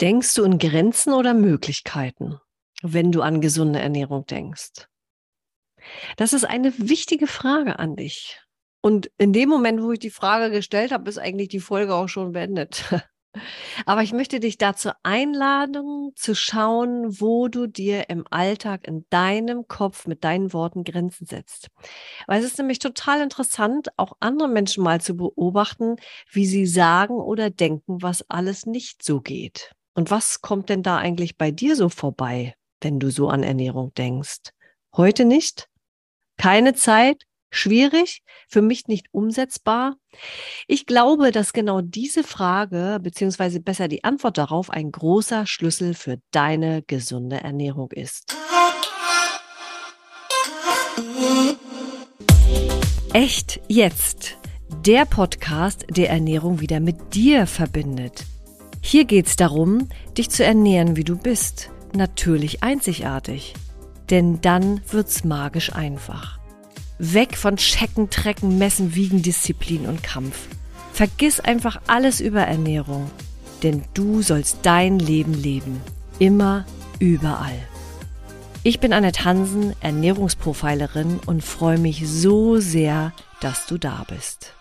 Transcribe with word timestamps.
Denkst 0.00 0.34
du 0.34 0.44
in 0.44 0.58
Grenzen 0.58 1.12
oder 1.12 1.34
Möglichkeiten, 1.34 2.38
wenn 2.82 3.10
du 3.10 3.22
an 3.22 3.40
gesunde 3.40 3.80
Ernährung 3.80 4.26
denkst? 4.26 4.86
Das 6.16 6.32
ist 6.32 6.44
eine 6.44 6.72
wichtige 6.78 7.26
Frage 7.26 7.78
an 7.78 7.96
dich. 7.96 8.40
Und 8.80 9.10
in 9.18 9.32
dem 9.32 9.48
Moment, 9.48 9.82
wo 9.82 9.92
ich 9.92 9.98
die 9.98 10.10
Frage 10.10 10.52
gestellt 10.52 10.92
habe, 10.92 11.08
ist 11.08 11.18
eigentlich 11.18 11.48
die 11.48 11.60
Folge 11.60 11.94
auch 11.94 12.08
schon 12.08 12.32
beendet. 12.32 12.84
Aber 13.86 14.02
ich 14.02 14.12
möchte 14.12 14.40
dich 14.40 14.56
dazu 14.56 14.90
einladen, 15.02 16.12
zu 16.16 16.34
schauen, 16.34 17.20
wo 17.20 17.48
du 17.48 17.66
dir 17.66 18.08
im 18.08 18.24
Alltag 18.30 18.86
in 18.86 19.04
deinem 19.10 19.68
Kopf 19.68 20.06
mit 20.06 20.24
deinen 20.24 20.52
Worten 20.52 20.84
Grenzen 20.84 21.26
setzt. 21.26 21.68
Weil 22.26 22.40
es 22.40 22.46
ist 22.46 22.58
nämlich 22.58 22.78
total 22.78 23.20
interessant, 23.20 23.88
auch 23.96 24.12
andere 24.20 24.48
Menschen 24.48 24.82
mal 24.82 25.00
zu 25.00 25.14
beobachten, 25.14 25.96
wie 26.30 26.46
sie 26.46 26.66
sagen 26.66 27.14
oder 27.14 27.50
denken, 27.50 28.00
was 28.00 28.28
alles 28.30 28.64
nicht 28.66 29.02
so 29.02 29.20
geht. 29.20 29.72
Und 29.98 30.12
was 30.12 30.42
kommt 30.42 30.68
denn 30.68 30.84
da 30.84 30.98
eigentlich 30.98 31.36
bei 31.36 31.50
dir 31.50 31.74
so 31.74 31.88
vorbei, 31.88 32.54
wenn 32.80 33.00
du 33.00 33.10
so 33.10 33.30
an 33.30 33.42
Ernährung 33.42 33.92
denkst? 33.94 34.50
Heute 34.96 35.24
nicht? 35.24 35.66
Keine 36.36 36.74
Zeit? 36.74 37.24
Schwierig? 37.50 38.22
Für 38.48 38.62
mich 38.62 38.86
nicht 38.86 39.08
umsetzbar? 39.10 39.96
Ich 40.68 40.86
glaube, 40.86 41.32
dass 41.32 41.52
genau 41.52 41.80
diese 41.80 42.22
Frage, 42.22 43.00
beziehungsweise 43.02 43.58
besser 43.58 43.88
die 43.88 44.04
Antwort 44.04 44.38
darauf, 44.38 44.70
ein 44.70 44.92
großer 44.92 45.48
Schlüssel 45.48 45.94
für 45.94 46.18
deine 46.30 46.82
gesunde 46.82 47.40
Ernährung 47.40 47.90
ist. 47.90 48.36
Echt 53.12 53.60
jetzt. 53.66 54.38
Der 54.86 55.06
Podcast, 55.06 55.86
der 55.90 56.10
Ernährung 56.10 56.60
wieder 56.60 56.78
mit 56.78 57.16
dir 57.16 57.48
verbindet. 57.48 58.24
Hier 58.80 59.04
geht 59.04 59.26
es 59.26 59.36
darum, 59.36 59.88
dich 60.16 60.30
zu 60.30 60.44
ernähren, 60.44 60.96
wie 60.96 61.04
du 61.04 61.16
bist, 61.16 61.70
natürlich 61.94 62.62
einzigartig. 62.62 63.54
Denn 64.10 64.40
dann 64.40 64.80
wird's 64.90 65.24
magisch 65.24 65.74
einfach. 65.74 66.38
Weg 66.98 67.36
von 67.36 67.56
Checken, 67.56 68.10
Trecken, 68.10 68.58
Messen, 68.58 68.94
Wiegen, 68.94 69.22
Disziplin 69.22 69.86
und 69.86 70.02
Kampf. 70.02 70.48
Vergiss 70.92 71.38
einfach 71.38 71.80
alles 71.86 72.20
über 72.20 72.40
Ernährung, 72.40 73.10
denn 73.62 73.82
du 73.94 74.22
sollst 74.22 74.58
dein 74.62 74.98
Leben 74.98 75.34
leben. 75.34 75.80
Immer, 76.18 76.64
überall. 76.98 77.58
Ich 78.64 78.80
bin 78.80 78.92
Annette 78.92 79.24
Hansen, 79.24 79.74
Ernährungsprofilerin 79.80 81.20
und 81.26 81.44
freue 81.44 81.78
mich 81.78 82.08
so 82.08 82.58
sehr, 82.58 83.12
dass 83.40 83.66
du 83.66 83.78
da 83.78 84.04
bist. 84.08 84.54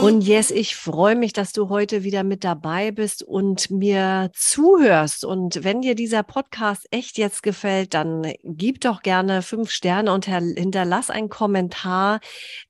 Und 0.00 0.20
yes, 0.20 0.50
ich 0.50 0.76
freue 0.76 1.16
mich, 1.16 1.32
dass 1.32 1.52
du 1.52 1.70
heute 1.70 2.04
wieder 2.04 2.24
mit 2.24 2.44
dabei 2.44 2.90
bist 2.90 3.22
und 3.22 3.70
mir 3.70 4.30
zuhörst. 4.34 5.24
Und 5.24 5.64
wenn 5.64 5.80
dir 5.80 5.94
dieser 5.94 6.22
Podcast 6.22 6.86
echt 6.90 7.16
jetzt 7.16 7.42
gefällt, 7.42 7.94
dann 7.94 8.34
gib 8.42 8.80
doch 8.80 9.02
gerne 9.02 9.40
fünf 9.40 9.70
Sterne 9.70 10.12
und 10.12 10.26
hinterlass 10.26 11.08
einen 11.08 11.30
Kommentar. 11.30 12.20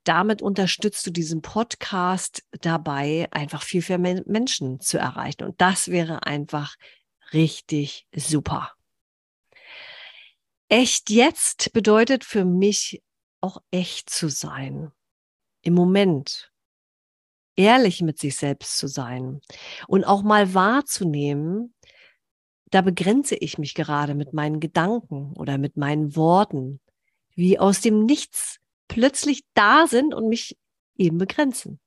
Damit 0.05 0.43
unterstützt 0.43 1.07
du 1.07 1.11
diesen 1.11 1.43
Podcast 1.43 2.45
dabei, 2.61 3.27
einfach 3.33 3.63
viel, 3.63 3.83
viel 3.83 3.99
mehr 3.99 4.23
Menschen 4.27 4.79
zu 4.81 4.99
erreichen. 4.99 5.43
Und 5.43 5.61
das 5.61 5.89
wäre 5.89 6.25
einfach 6.25 6.77
richtig 7.33 8.07
super. 8.15 8.73
Echt 10.69 11.11
jetzt 11.11 11.73
bedeutet 11.73 12.25
für 12.25 12.45
mich 12.45 13.03
auch 13.41 13.59
echt 13.71 14.09
zu 14.09 14.29
sein. 14.29 14.93
Im 15.63 15.75
Moment 15.75 16.54
ehrlich 17.57 18.03
mit 18.03 18.19
sich 18.19 18.37
selbst 18.37 18.79
zu 18.79 18.89
sein 18.89 19.41
und 19.89 20.05
auch 20.05 20.23
mal 20.23 20.55
wahrzunehmen, 20.55 21.75
da 22.71 22.81
begrenze 22.81 23.37
ich 23.37 23.59
mich 23.59 23.75
gerade 23.75 24.15
mit 24.15 24.33
meinen 24.33 24.61
Gedanken 24.61 25.33
oder 25.37 25.59
mit 25.59 25.77
meinen 25.77 26.17
Worten, 26.17 26.81
wie 27.35 27.59
aus 27.59 27.81
dem 27.81 28.05
Nichts 28.05 28.59
plötzlich 28.89 29.43
da 29.55 29.87
sind 29.87 30.15
und 30.15 30.29
mich 30.29 30.57
eben 30.97 31.19
begrenzen. 31.19 31.81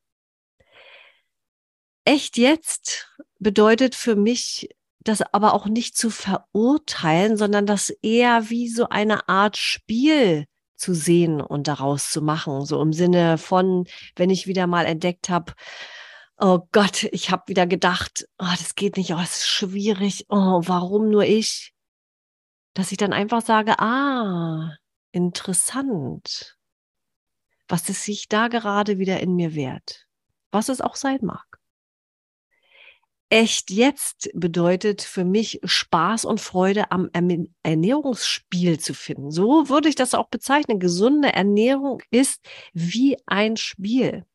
Echt 2.05 2.37
jetzt 2.37 3.13
bedeutet 3.39 3.95
für 3.95 4.15
mich, 4.15 4.69
das 4.99 5.21
aber 5.21 5.53
auch 5.53 5.67
nicht 5.67 5.97
zu 5.97 6.09
verurteilen, 6.09 7.37
sondern 7.37 7.65
das 7.65 7.89
eher 7.89 8.49
wie 8.49 8.69
so 8.69 8.87
eine 8.89 9.27
Art 9.27 9.57
Spiel 9.57 10.45
zu 10.77 10.93
sehen 10.93 11.41
und 11.41 11.67
daraus 11.67 12.09
zu 12.11 12.21
machen. 12.21 12.65
So 12.65 12.81
im 12.81 12.93
Sinne 12.93 13.37
von, 13.37 13.85
wenn 14.15 14.29
ich 14.29 14.47
wieder 14.47 14.67
mal 14.67 14.85
entdeckt 14.85 15.29
habe, 15.29 15.53
oh 16.37 16.67
Gott, 16.71 17.03
ich 17.11 17.31
habe 17.31 17.43
wieder 17.47 17.67
gedacht, 17.67 18.27
oh, 18.37 18.53
das 18.57 18.75
geht 18.75 18.97
nicht, 18.97 19.11
oh, 19.13 19.19
es 19.21 19.37
ist 19.37 19.47
schwierig, 19.47 20.25
oh, 20.29 20.61
warum 20.63 21.09
nur 21.09 21.23
ich? 21.23 21.73
Dass 22.73 22.91
ich 22.91 22.97
dann 22.97 23.13
einfach 23.13 23.41
sage, 23.41 23.79
ah, 23.79 24.75
interessant, 25.11 26.57
was 27.67 27.89
es 27.89 28.03
sich 28.03 28.27
da 28.27 28.47
gerade 28.47 28.99
wieder 28.99 29.19
in 29.19 29.35
mir 29.35 29.55
wehrt, 29.55 30.07
was 30.51 30.69
es 30.69 30.79
auch 30.79 30.95
sein 30.95 31.19
mag 31.23 31.46
echt 33.29 33.71
jetzt 33.71 34.29
bedeutet 34.33 35.01
für 35.01 35.25
mich 35.25 35.59
Spaß 35.63 36.25
und 36.25 36.39
Freude 36.39 36.91
am 36.91 37.09
Ernährungsspiel 37.63 38.79
zu 38.79 38.93
finden. 38.93 39.31
So 39.31 39.69
würde 39.69 39.89
ich 39.89 39.95
das 39.95 40.13
auch 40.13 40.29
bezeichnen. 40.29 40.79
Gesunde 40.79 41.33
Ernährung 41.33 42.01
ist 42.09 42.41
wie 42.73 43.17
ein 43.25 43.57
Spiel. 43.57 44.25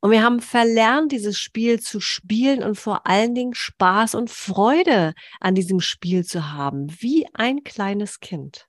Und 0.00 0.12
wir 0.12 0.22
haben 0.22 0.40
verlernt, 0.40 1.12
dieses 1.12 1.38
Spiel 1.38 1.80
zu 1.80 2.00
spielen 2.00 2.62
und 2.62 2.76
vor 2.76 3.06
allen 3.06 3.34
Dingen 3.34 3.54
Spaß 3.54 4.14
und 4.14 4.30
Freude 4.30 5.12
an 5.40 5.54
diesem 5.54 5.80
Spiel 5.80 6.24
zu 6.24 6.52
haben, 6.52 6.86
wie 7.00 7.26
ein 7.34 7.64
kleines 7.64 8.20
Kind. 8.20 8.66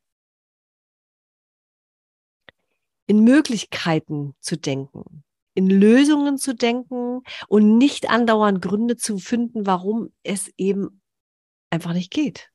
In 3.07 3.23
Möglichkeiten 3.23 4.35
zu 4.39 4.57
denken, 4.57 5.23
in 5.53 5.69
Lösungen 5.69 6.37
zu 6.37 6.55
denken 6.55 7.21
und 7.47 7.77
nicht 7.77 8.09
andauernd 8.09 8.61
Gründe 8.61 8.97
zu 8.97 9.17
finden, 9.17 9.65
warum 9.65 10.13
es 10.23 10.49
eben 10.57 11.01
einfach 11.69 11.93
nicht 11.93 12.11
geht. 12.11 12.49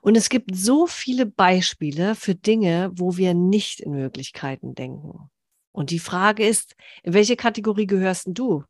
Und 0.00 0.16
es 0.16 0.28
gibt 0.28 0.54
so 0.54 0.86
viele 0.86 1.26
Beispiele 1.26 2.14
für 2.14 2.34
Dinge, 2.34 2.90
wo 2.94 3.16
wir 3.16 3.34
nicht 3.34 3.80
in 3.80 3.92
Möglichkeiten 3.92 4.74
denken. 4.74 5.30
Und 5.72 5.90
die 5.90 5.98
Frage 5.98 6.46
ist, 6.46 6.74
in 7.02 7.12
welche 7.12 7.36
Kategorie 7.36 7.86
gehörst 7.86 8.28
du? 8.28 8.64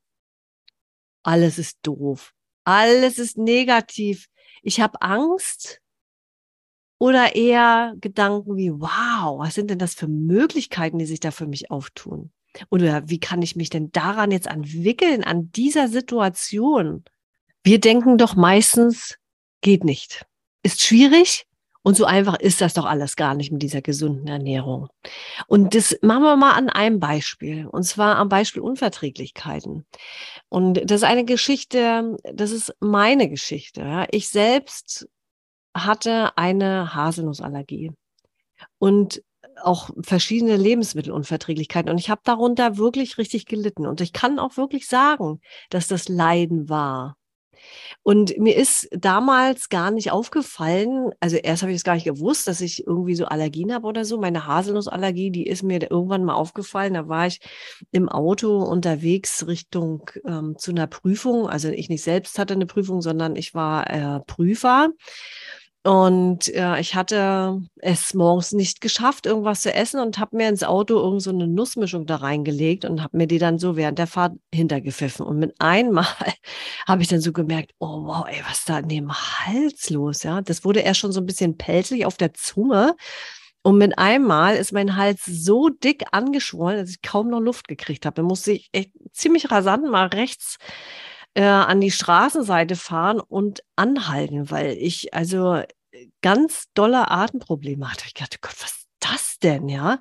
Alles 1.23 1.59
ist 1.59 1.79
doof. 1.83 2.35
Alles 2.65 3.19
ist 3.19 3.39
negativ. 3.39 4.27
Ich 4.63 4.81
habe 4.81 5.01
Angst. 5.01 5.81
Oder 6.99 7.37
eher 7.37 7.95
Gedanken 8.01 8.57
wie, 8.57 8.73
wow, 8.73 9.39
was 9.39 9.55
sind 9.55 9.71
denn 9.71 9.79
das 9.79 9.95
für 9.95 10.09
Möglichkeiten, 10.09 10.99
die 10.99 11.05
sich 11.05 11.21
da 11.21 11.31
für 11.31 11.47
mich 11.47 11.71
auftun? 11.71 12.33
Oder 12.71 13.09
wie 13.09 13.21
kann 13.21 13.43
ich 13.43 13.57
mich 13.57 13.71
denn 13.71 13.91
daran 13.93 14.31
jetzt 14.31 14.47
entwickeln, 14.47 15.25
an 15.25 15.51
dieser 15.53 15.89
Situation? 15.89 17.05
Wir 17.63 17.81
denken 17.81 18.19
doch 18.19 18.35
meistens, 18.37 19.19
geht 19.61 19.85
nicht. 19.85 20.27
Ist 20.63 20.83
schwierig. 20.83 21.47
Und 21.87 21.97
so 21.97 22.05
einfach 22.05 22.35
ist 22.41 22.61
das 22.61 22.75
doch 22.75 22.85
alles 22.85 23.15
gar 23.15 23.35
nicht 23.35 23.53
mit 23.53 23.63
dieser 23.63 23.81
gesunden 23.81 24.27
Ernährung. 24.27 24.89
Und 25.47 25.77
das 25.77 25.97
machen 26.03 26.25
wir 26.25 26.35
mal 26.35 26.55
an 26.55 26.69
einem 26.69 26.99
Beispiel. 26.99 27.67
Und 27.69 27.85
zwar 27.85 28.17
am 28.17 28.29
Beispiel 28.29 28.61
Unverträglichkeiten. 28.61 29.87
Und 30.49 30.91
das 30.91 31.03
ist 31.03 31.05
eine 31.05 31.25
Geschichte, 31.25 32.17
das 32.25 32.51
ist 32.51 32.75
meine 32.81 33.29
Geschichte. 33.29 34.09
Ich 34.11 34.29
selbst 34.29 35.09
hatte 35.77 36.37
eine 36.37 36.93
Haselnussallergie. 36.93 37.93
Und 38.79 39.23
auch 39.63 39.91
verschiedene 40.01 40.57
Lebensmittelunverträglichkeiten. 40.57 41.91
Und 41.91 41.99
ich 41.99 42.11
habe 42.11 42.21
darunter 42.25 42.77
wirklich 42.77 43.19
richtig 43.19 43.47
gelitten. 43.47 43.87
Und 43.87 44.01
ich 44.01 44.13
kann 44.13 44.39
auch 44.39 44.57
wirklich 44.57 44.89
sagen, 44.89 45.41
dass 45.71 45.89
das 45.89 46.09
Leiden 46.09 46.69
war. 46.69 47.17
Und 48.03 48.39
mir 48.39 48.57
ist 48.57 48.89
damals 48.93 49.69
gar 49.69 49.91
nicht 49.91 50.11
aufgefallen, 50.11 51.11
also 51.21 51.37
erst 51.37 51.63
habe 51.63 51.73
ich 51.73 51.77
es 51.77 51.85
gar 51.85 51.95
nicht 51.95 52.05
gewusst, 52.05 52.47
dass 52.47 52.61
ich 52.61 52.87
irgendwie 52.87 53.15
so 53.15 53.27
Allergien 53.27 53.73
habe 53.75 53.87
oder 53.87 54.05
so. 54.05 54.19
Meine 54.19 54.47
Haselnussallergie, 54.47 55.31
die 55.31 55.47
ist 55.47 55.63
mir 55.63 55.91
irgendwann 55.91 56.25
mal 56.25 56.35
aufgefallen. 56.35 56.95
Da 56.95 57.09
war 57.09 57.27
ich 57.27 57.41
im 57.93 58.09
Auto 58.09 58.59
unterwegs 58.59 59.47
Richtung 59.47 60.11
ähm, 60.27 60.57
zu 60.59 60.71
einer 60.71 60.87
Prüfung. 60.87 61.49
Also 61.49 61.69
ich 61.69 61.89
nicht 61.89 62.03
selbst 62.03 62.39
hatte 62.39 62.55
eine 62.55 62.67
Prüfung, 62.67 63.03
sondern 63.03 63.37
ich 63.37 63.55
war 63.55 63.91
äh, 63.91 64.21
Prüfer. 64.21 64.91
Und 65.87 66.53
äh, 66.53 66.81
ich 66.81 66.97
hatte 66.97 67.63
es 67.77 68.13
morgens 68.13 68.51
nicht 68.51 68.81
geschafft, 68.81 69.25
irgendwas 69.25 69.61
zu 69.61 69.73
essen 69.73 70.01
und 70.01 70.19
habe 70.19 70.37
mir 70.37 70.49
ins 70.49 70.65
Auto 70.65 70.97
irgend 70.97 71.23
so 71.23 71.31
eine 71.31 71.47
Nussmischung 71.47 72.07
da 72.07 72.17
reingelegt 72.17 72.85
und 72.85 73.05
habe 73.05 73.17
mir 73.17 73.29
die 73.29 73.39
dann 73.39 73.61
so 73.61 73.77
während 73.77 74.01
der 74.01 74.09
Fahrt 74.09 74.33
hintergepfiffen. 74.53 75.25
Und 75.25 75.39
mit 75.39 75.55
einmal 75.61 76.09
habe 76.89 77.03
ich 77.03 77.09
dann 77.09 77.21
so 77.21 77.33
gemerkt, 77.33 77.71
oh 77.79 78.03
wow, 78.05 78.27
ey, 78.29 78.43
was 78.49 78.65
da 78.65 78.81
in 78.81 78.89
dem 78.89 79.13
Hals 79.13 79.89
los? 79.91 80.25
Ja, 80.25 80.41
das 80.41 80.65
wurde 80.65 80.81
erst 80.81 80.99
schon 80.99 81.13
so 81.13 81.21
ein 81.21 81.27
bisschen 81.27 81.57
pelzig 81.57 82.05
auf 82.05 82.17
der 82.17 82.35
Zunge. 82.35 82.97
Und 83.63 83.79
mit 83.79 83.97
einmal 83.97 84.57
ist 84.57 84.73
mein 84.73 84.97
Hals 84.97 85.25
so 85.25 85.69
dick 85.69 86.03
angeschwollen, 86.11 86.81
dass 86.81 86.91
ich 86.91 87.03
kaum 87.03 87.29
noch 87.29 87.41
Luft 87.41 87.69
gekriegt 87.69 88.07
habe. 88.07 88.17
Da 88.17 88.23
musste 88.23 88.51
ich 88.51 88.71
echt 88.73 88.91
ziemlich 89.13 89.53
rasant 89.53 89.89
mal 89.89 90.07
rechts 90.09 90.59
äh, 91.35 91.45
an 91.45 91.81
die 91.81 91.91
Straßenseite 91.93 92.75
fahren 92.77 93.21
und 93.21 93.63
anhalten, 93.77 94.51
weil 94.51 94.73
ich 94.73 95.15
also 95.15 95.63
ganz 96.23 96.67
dolle 96.75 97.11
Atemprobleme 97.11 97.91
hatte. 97.91 98.05
Ich 98.07 98.15
dachte, 98.15 98.39
Gott, 98.41 98.55
was 98.61 98.73
ist 98.73 98.89
das 99.01 99.39
denn, 99.39 99.69
ja? 99.69 100.01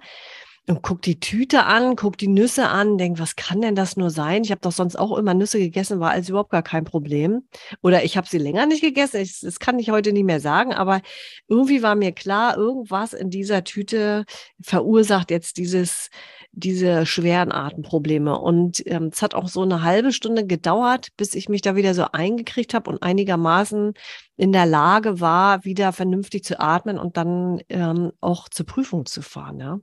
und 0.68 0.82
guck 0.82 1.02
die 1.02 1.20
Tüte 1.20 1.64
an, 1.66 1.96
guck 1.96 2.18
die 2.18 2.28
Nüsse 2.28 2.68
an, 2.70 2.98
denk, 2.98 3.20
was 3.20 3.36
kann 3.36 3.62
denn 3.62 3.76
das 3.76 3.98
nur 3.98 4.10
sein? 4.10 4.44
Ich 4.44 4.52
habe 4.52 4.62
doch 4.62 4.72
sonst 4.72 4.96
auch 4.96 5.16
immer 5.18 5.34
Nüsse 5.34 5.60
gegessen, 5.60 6.00
war 6.00 6.12
also 6.12 6.32
überhaupt 6.32 6.50
gar 6.50 6.64
kein 6.64 6.86
Problem. 6.86 7.48
Oder 7.84 8.04
ich 8.04 8.18
habe 8.18 8.28
sie 8.28 8.40
länger 8.40 8.66
nicht 8.66 8.82
gegessen, 8.82 9.22
ich, 9.22 9.40
das 9.42 9.60
kann 9.60 9.78
ich 9.78 9.92
heute 9.92 10.12
nicht 10.12 10.24
mehr 10.24 10.40
sagen, 10.40 10.74
aber 10.74 11.02
irgendwie 11.48 11.84
war 11.84 11.96
mir 11.96 12.14
klar, 12.14 12.58
irgendwas 12.58 13.14
in 13.14 13.30
dieser 13.30 13.64
Tüte 13.64 14.26
verursacht 14.60 15.30
jetzt 15.30 15.58
dieses, 15.58 16.10
diese 16.56 17.06
schweren 17.06 17.52
Atemprobleme. 17.52 18.40
Und 18.40 18.82
ähm, 18.88 19.10
es 19.12 19.22
hat 19.22 19.36
auch 19.36 19.48
so 19.48 19.62
eine 19.62 19.84
halbe 19.84 20.12
Stunde 20.12 20.46
gedauert, 20.46 21.10
bis 21.18 21.36
ich 21.36 21.50
mich 21.50 21.62
da 21.62 21.76
wieder 21.76 21.94
so 21.94 22.06
eingekriegt 22.12 22.74
habe 22.74 22.90
und 22.90 23.04
einigermaßen 23.04 23.94
in 24.38 24.52
der 24.52 24.66
Lage 24.66 25.20
war, 25.20 25.64
wieder 25.66 25.92
vernünftig 25.92 26.44
zu 26.44 26.60
atmen 26.60 26.98
und 26.98 27.18
dann 27.18 27.62
ähm, 27.70 28.12
auch 28.22 28.50
zur 28.50 28.66
Prüfung 28.66 29.06
zu 29.06 29.22
fahren. 29.22 29.60
Ja. 29.60 29.80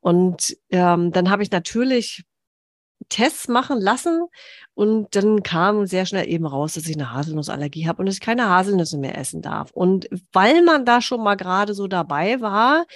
Und 0.00 0.56
ähm, 0.70 1.12
dann 1.12 1.30
habe 1.30 1.42
ich 1.42 1.50
natürlich 1.50 2.24
Tests 3.08 3.48
machen 3.48 3.80
lassen 3.80 4.26
und 4.74 5.16
dann 5.16 5.42
kam 5.42 5.86
sehr 5.86 6.06
schnell 6.06 6.28
eben 6.28 6.46
raus, 6.46 6.74
dass 6.74 6.86
ich 6.86 6.96
eine 6.96 7.12
Haselnussallergie 7.12 7.88
habe 7.88 8.00
und 8.00 8.06
dass 8.06 8.16
ich 8.16 8.20
keine 8.20 8.48
Haselnüsse 8.48 8.98
mehr 8.98 9.18
essen 9.18 9.42
darf. 9.42 9.70
Und 9.72 10.08
weil 10.32 10.62
man 10.62 10.84
da 10.84 11.00
schon 11.00 11.22
mal 11.22 11.34
gerade 11.34 11.74
so 11.74 11.88
dabei 11.88 12.40
war, 12.40 12.86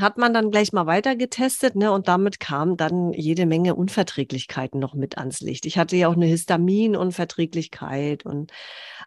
hat 0.00 0.18
man 0.18 0.34
dann 0.34 0.50
gleich 0.50 0.72
mal 0.72 0.86
weiter 0.86 1.16
getestet, 1.16 1.76
ne? 1.76 1.92
Und 1.92 2.08
damit 2.08 2.40
kam 2.40 2.76
dann 2.76 3.12
jede 3.12 3.46
Menge 3.46 3.74
Unverträglichkeiten 3.74 4.80
noch 4.80 4.94
mit 4.94 5.18
ans 5.18 5.40
Licht. 5.40 5.66
Ich 5.66 5.78
hatte 5.78 5.96
ja 5.96 6.08
auch 6.08 6.16
eine 6.16 6.26
Histaminunverträglichkeit 6.26 8.24
und 8.24 8.52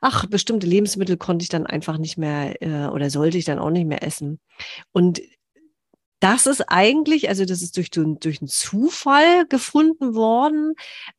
ach, 0.01 0.25
bestimmte 0.27 0.67
Lebensmittel 0.67 1.17
konnte 1.17 1.43
ich 1.43 1.49
dann 1.49 1.65
einfach 1.65 1.97
nicht 1.97 2.17
mehr 2.17 2.61
äh, 2.61 2.87
oder 2.87 3.09
sollte 3.09 3.37
ich 3.37 3.45
dann 3.45 3.59
auch 3.59 3.69
nicht 3.69 3.87
mehr 3.87 4.03
essen. 4.03 4.39
Und 4.91 5.21
das 6.23 6.47
ist 6.47 6.61
eigentlich, 6.69 7.27
also 7.27 7.43
das 7.43 7.61
ist 7.61 7.75
durch, 7.75 7.91
durch 7.91 8.41
einen 8.41 8.47
Zufall 8.47 9.45
gefunden 9.47 10.15
worden, 10.15 10.73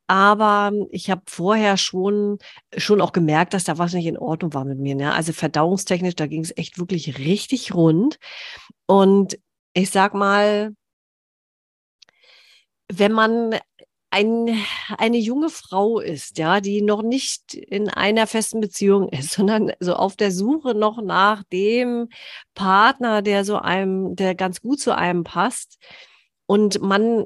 aber 0.07 0.73
ich 0.93 1.11
habe 1.11 1.21
vorher 1.27 1.77
schon, 1.77 2.39
schon 2.75 3.03
auch 3.03 3.13
gemerkt, 3.13 3.53
dass 3.53 3.65
da 3.65 3.77
was 3.77 3.93
nicht 3.93 4.07
in 4.07 4.17
Ordnung 4.17 4.55
war 4.55 4.65
mit 4.65 4.79
mir. 4.79 4.95
Ne? 4.95 5.13
Also 5.13 5.35
verdauungstechnisch, 5.35 6.17
da 6.17 6.27
ging 6.27 6.43
es 6.43 6.57
echt 6.57 6.79
wirklich 6.79 7.19
richtig 7.19 7.75
rund. 7.75 8.19
Und 8.87 9.39
ich 9.75 9.91
sag 9.91 10.15
mal, 10.15 10.75
wenn 12.89 13.13
man 13.13 13.59
ein, 14.11 14.57
eine 14.97 15.19
junge 15.19 15.51
Frau 15.51 15.99
ist, 15.99 16.39
ja, 16.39 16.61
die 16.61 16.83
noch 16.83 17.03
nicht 17.03 17.55
in 17.55 17.89
einer 17.89 18.29
festen 18.29 18.61
Beziehung 18.61 19.09
ist, 19.09 19.33
sondern 19.33 19.73
so 19.81 19.95
auf 19.95 20.17
der 20.17 20.31
Suche 20.31 20.75
noch 20.75 21.03
nach 21.03 21.43
dem 21.53 22.09
Partner, 22.55 23.23
der 23.23 23.45
so 23.45 23.57
einem, 23.59 24.15
der 24.17 24.35
ganz 24.35 24.61
gut 24.61 24.81
zu 24.81 24.97
einem 24.97 25.25
passt. 25.25 25.79
Und 26.47 26.83
man 26.83 27.25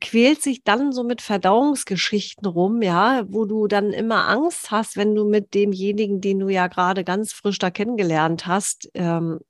quält 0.00 0.42
sich 0.42 0.62
dann 0.62 0.92
so 0.92 1.02
mit 1.02 1.22
Verdauungsgeschichten 1.22 2.46
rum, 2.46 2.82
ja, 2.82 3.24
wo 3.26 3.46
du 3.46 3.66
dann 3.66 3.92
immer 3.92 4.28
Angst 4.28 4.70
hast, 4.70 4.96
wenn 4.96 5.14
du 5.14 5.24
mit 5.24 5.54
demjenigen, 5.54 6.20
den 6.20 6.38
du 6.38 6.48
ja 6.50 6.66
gerade 6.66 7.02
ganz 7.02 7.32
frisch 7.32 7.58
da 7.58 7.70
kennengelernt 7.70 8.46
hast, 8.46 8.90
ähm, 8.94 9.40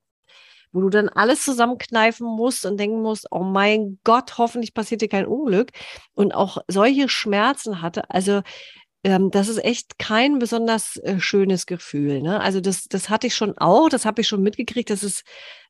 wo 0.73 0.81
du 0.81 0.91
dann 0.91 1.09
alles 1.09 1.45
zusammenkneifen 1.45 2.27
musst 2.27 2.67
und 2.67 2.79
denken 2.79 3.03
musst, 3.03 3.27
oh 3.31 3.43
mein 3.43 3.99
Gott, 4.05 4.39
hoffentlich 4.39 4.75
passiert 4.75 5.03
dir 5.03 5.09
kein 5.09 5.27
Unglück 5.27 5.71
und 6.15 6.35
auch 6.35 6.59
solche 6.69 7.09
Schmerzen 7.09 7.83
hatte. 7.83 8.11
Also 8.11 8.43
ähm, 9.05 9.31
das 9.31 9.49
ist 9.49 9.65
echt 9.65 9.99
kein 9.99 10.39
besonders 10.41 10.97
äh, 10.97 11.21
schönes 11.21 11.67
Gefühl. 11.67 12.21
Ne? 12.21 12.41
Also 12.41 12.61
das, 12.61 12.89
das 12.89 13.09
hatte 13.09 13.29
ich 13.29 13.35
schon 13.35 13.57
auch, 13.57 13.89
das 13.89 14.05
habe 14.05 14.21
ich 14.21 14.29
schon 14.29 14.43
mitgekriegt, 14.43 14.91
dass 14.91 15.05
es, 15.05 15.23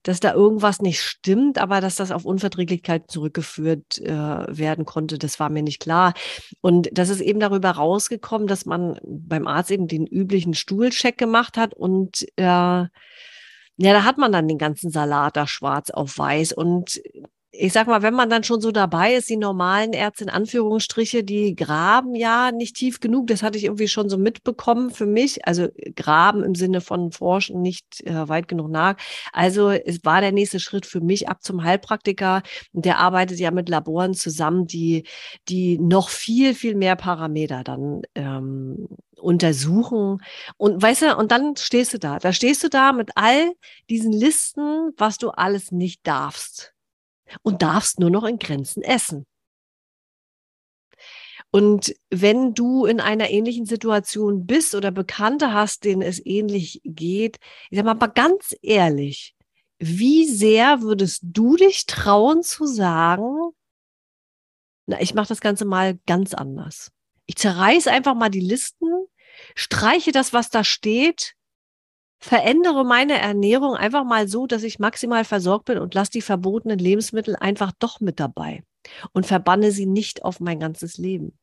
dass 0.02 0.18
da 0.20 0.32
irgendwas 0.32 0.80
nicht 0.80 1.02
stimmt, 1.02 1.58
aber 1.58 1.82
dass 1.82 1.96
das 1.96 2.10
auf 2.10 2.24
Unverträglichkeit 2.24 3.10
zurückgeführt 3.10 3.98
äh, 3.98 4.08
werden 4.08 4.86
konnte, 4.86 5.18
das 5.18 5.38
war 5.38 5.50
mir 5.50 5.62
nicht 5.62 5.80
klar. 5.80 6.14
Und 6.62 6.88
das 6.92 7.10
ist 7.10 7.20
eben 7.20 7.38
darüber 7.38 7.70
rausgekommen, 7.70 8.48
dass 8.48 8.64
man 8.64 8.98
beim 9.04 9.46
Arzt 9.46 9.70
eben 9.70 9.88
den 9.88 10.06
üblichen 10.06 10.54
Stuhlcheck 10.54 11.18
gemacht 11.18 11.58
hat 11.58 11.74
und 11.74 12.26
äh, 12.36 12.86
ja, 13.78 13.92
da 13.92 14.04
hat 14.04 14.18
man 14.18 14.32
dann 14.32 14.48
den 14.48 14.58
ganzen 14.58 14.90
Salat 14.90 15.36
da 15.36 15.46
schwarz 15.46 15.90
auf 15.90 16.18
weiß. 16.18 16.52
Und 16.52 17.00
ich 17.50 17.72
sag 17.72 17.86
mal, 17.86 18.02
wenn 18.02 18.14
man 18.14 18.28
dann 18.28 18.44
schon 18.44 18.60
so 18.60 18.72
dabei 18.72 19.14
ist, 19.14 19.30
die 19.30 19.36
normalen 19.36 19.92
Ärzte 19.92 20.24
in 20.24 20.30
Anführungsstriche, 20.30 21.24
die 21.24 21.54
graben 21.54 22.14
ja 22.14 22.52
nicht 22.52 22.76
tief 22.76 23.00
genug. 23.00 23.28
Das 23.28 23.42
hatte 23.42 23.56
ich 23.56 23.64
irgendwie 23.64 23.88
schon 23.88 24.08
so 24.08 24.18
mitbekommen 24.18 24.90
für 24.90 25.06
mich. 25.06 25.46
Also 25.46 25.68
graben 25.96 26.42
im 26.42 26.54
Sinne 26.54 26.80
von 26.80 27.12
forschen 27.12 27.62
nicht 27.62 28.04
äh, 28.04 28.28
weit 28.28 28.48
genug 28.48 28.70
nach. 28.70 28.96
Also 29.32 29.70
es 29.70 30.04
war 30.04 30.20
der 30.20 30.32
nächste 30.32 30.60
Schritt 30.60 30.84
für 30.84 31.00
mich 31.00 31.28
ab 31.28 31.42
zum 31.42 31.62
Heilpraktiker. 31.64 32.42
Und 32.72 32.84
der 32.84 32.98
arbeitet 32.98 33.38
ja 33.38 33.50
mit 33.50 33.68
Laboren 33.68 34.14
zusammen, 34.14 34.66
die, 34.66 35.04
die 35.48 35.78
noch 35.78 36.10
viel, 36.10 36.54
viel 36.54 36.74
mehr 36.74 36.96
Parameter 36.96 37.64
dann 37.64 38.02
ähm, 38.14 38.88
untersuchen. 39.18 40.22
Und 40.56 40.80
weißt 40.80 41.02
du, 41.02 41.16
und 41.16 41.32
dann 41.32 41.56
stehst 41.56 41.94
du 41.94 41.98
da. 41.98 42.18
Da 42.18 42.32
stehst 42.32 42.62
du 42.62 42.68
da 42.68 42.92
mit 42.92 43.10
all 43.14 43.52
diesen 43.90 44.12
Listen, 44.12 44.92
was 44.96 45.18
du 45.18 45.30
alles 45.30 45.72
nicht 45.72 46.06
darfst. 46.06 46.74
Und 47.42 47.62
darfst 47.62 48.00
nur 48.00 48.10
noch 48.10 48.24
in 48.24 48.38
Grenzen 48.38 48.82
essen. 48.82 49.26
Und 51.50 51.94
wenn 52.10 52.54
du 52.54 52.84
in 52.84 53.00
einer 53.00 53.30
ähnlichen 53.30 53.64
Situation 53.64 54.46
bist 54.46 54.74
oder 54.74 54.90
Bekannte 54.90 55.52
hast, 55.52 55.84
denen 55.84 56.02
es 56.02 56.24
ähnlich 56.24 56.80
geht, 56.84 57.38
ich 57.70 57.78
sag 57.78 57.86
mal, 57.86 57.94
mal 57.94 58.08
ganz 58.08 58.54
ehrlich, 58.60 59.34
wie 59.78 60.26
sehr 60.26 60.82
würdest 60.82 61.20
du 61.22 61.56
dich 61.56 61.86
trauen 61.86 62.42
zu 62.42 62.66
sagen, 62.66 63.52
na, 64.86 65.00
ich 65.00 65.14
mache 65.14 65.28
das 65.28 65.40
Ganze 65.40 65.64
mal 65.64 65.98
ganz 66.06 66.34
anders. 66.34 66.90
Ich 67.28 67.36
zerreiße 67.36 67.90
einfach 67.92 68.14
mal 68.14 68.30
die 68.30 68.40
Listen, 68.40 68.88
streiche 69.54 70.12
das, 70.12 70.32
was 70.32 70.48
da 70.48 70.64
steht, 70.64 71.34
verändere 72.18 72.84
meine 72.84 73.18
Ernährung 73.18 73.74
einfach 73.76 74.02
mal 74.02 74.26
so, 74.28 74.46
dass 74.46 74.62
ich 74.62 74.78
maximal 74.78 75.24
versorgt 75.24 75.66
bin 75.66 75.78
und 75.78 75.92
lasse 75.94 76.10
die 76.12 76.22
verbotenen 76.22 76.78
Lebensmittel 76.78 77.36
einfach 77.36 77.70
doch 77.78 78.00
mit 78.00 78.18
dabei 78.18 78.64
und 79.12 79.26
verbanne 79.26 79.72
sie 79.72 79.84
nicht 79.84 80.24
auf 80.24 80.40
mein 80.40 80.58
ganzes 80.58 80.96
Leben. 80.96 81.38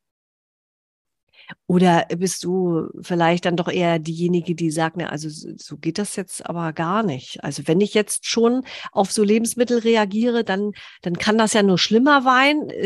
Oder 1.68 2.06
bist 2.16 2.42
du 2.42 2.88
vielleicht 3.00 3.44
dann 3.44 3.56
doch 3.56 3.68
eher 3.68 4.00
diejenige, 4.00 4.56
die 4.56 4.72
sagt, 4.72 4.96
na, 4.96 5.06
also 5.06 5.28
so 5.30 5.76
geht 5.76 5.98
das 5.98 6.16
jetzt 6.16 6.44
aber 6.44 6.72
gar 6.72 7.04
nicht. 7.04 7.44
Also 7.44 7.62
wenn 7.66 7.80
ich 7.80 7.94
jetzt 7.94 8.26
schon 8.26 8.64
auf 8.90 9.12
so 9.12 9.22
Lebensmittel 9.22 9.78
reagiere, 9.78 10.42
dann, 10.42 10.72
dann 11.02 11.16
kann 11.16 11.38
das 11.38 11.52
ja 11.52 11.62
nur 11.62 11.78
schlimmer 11.78 12.22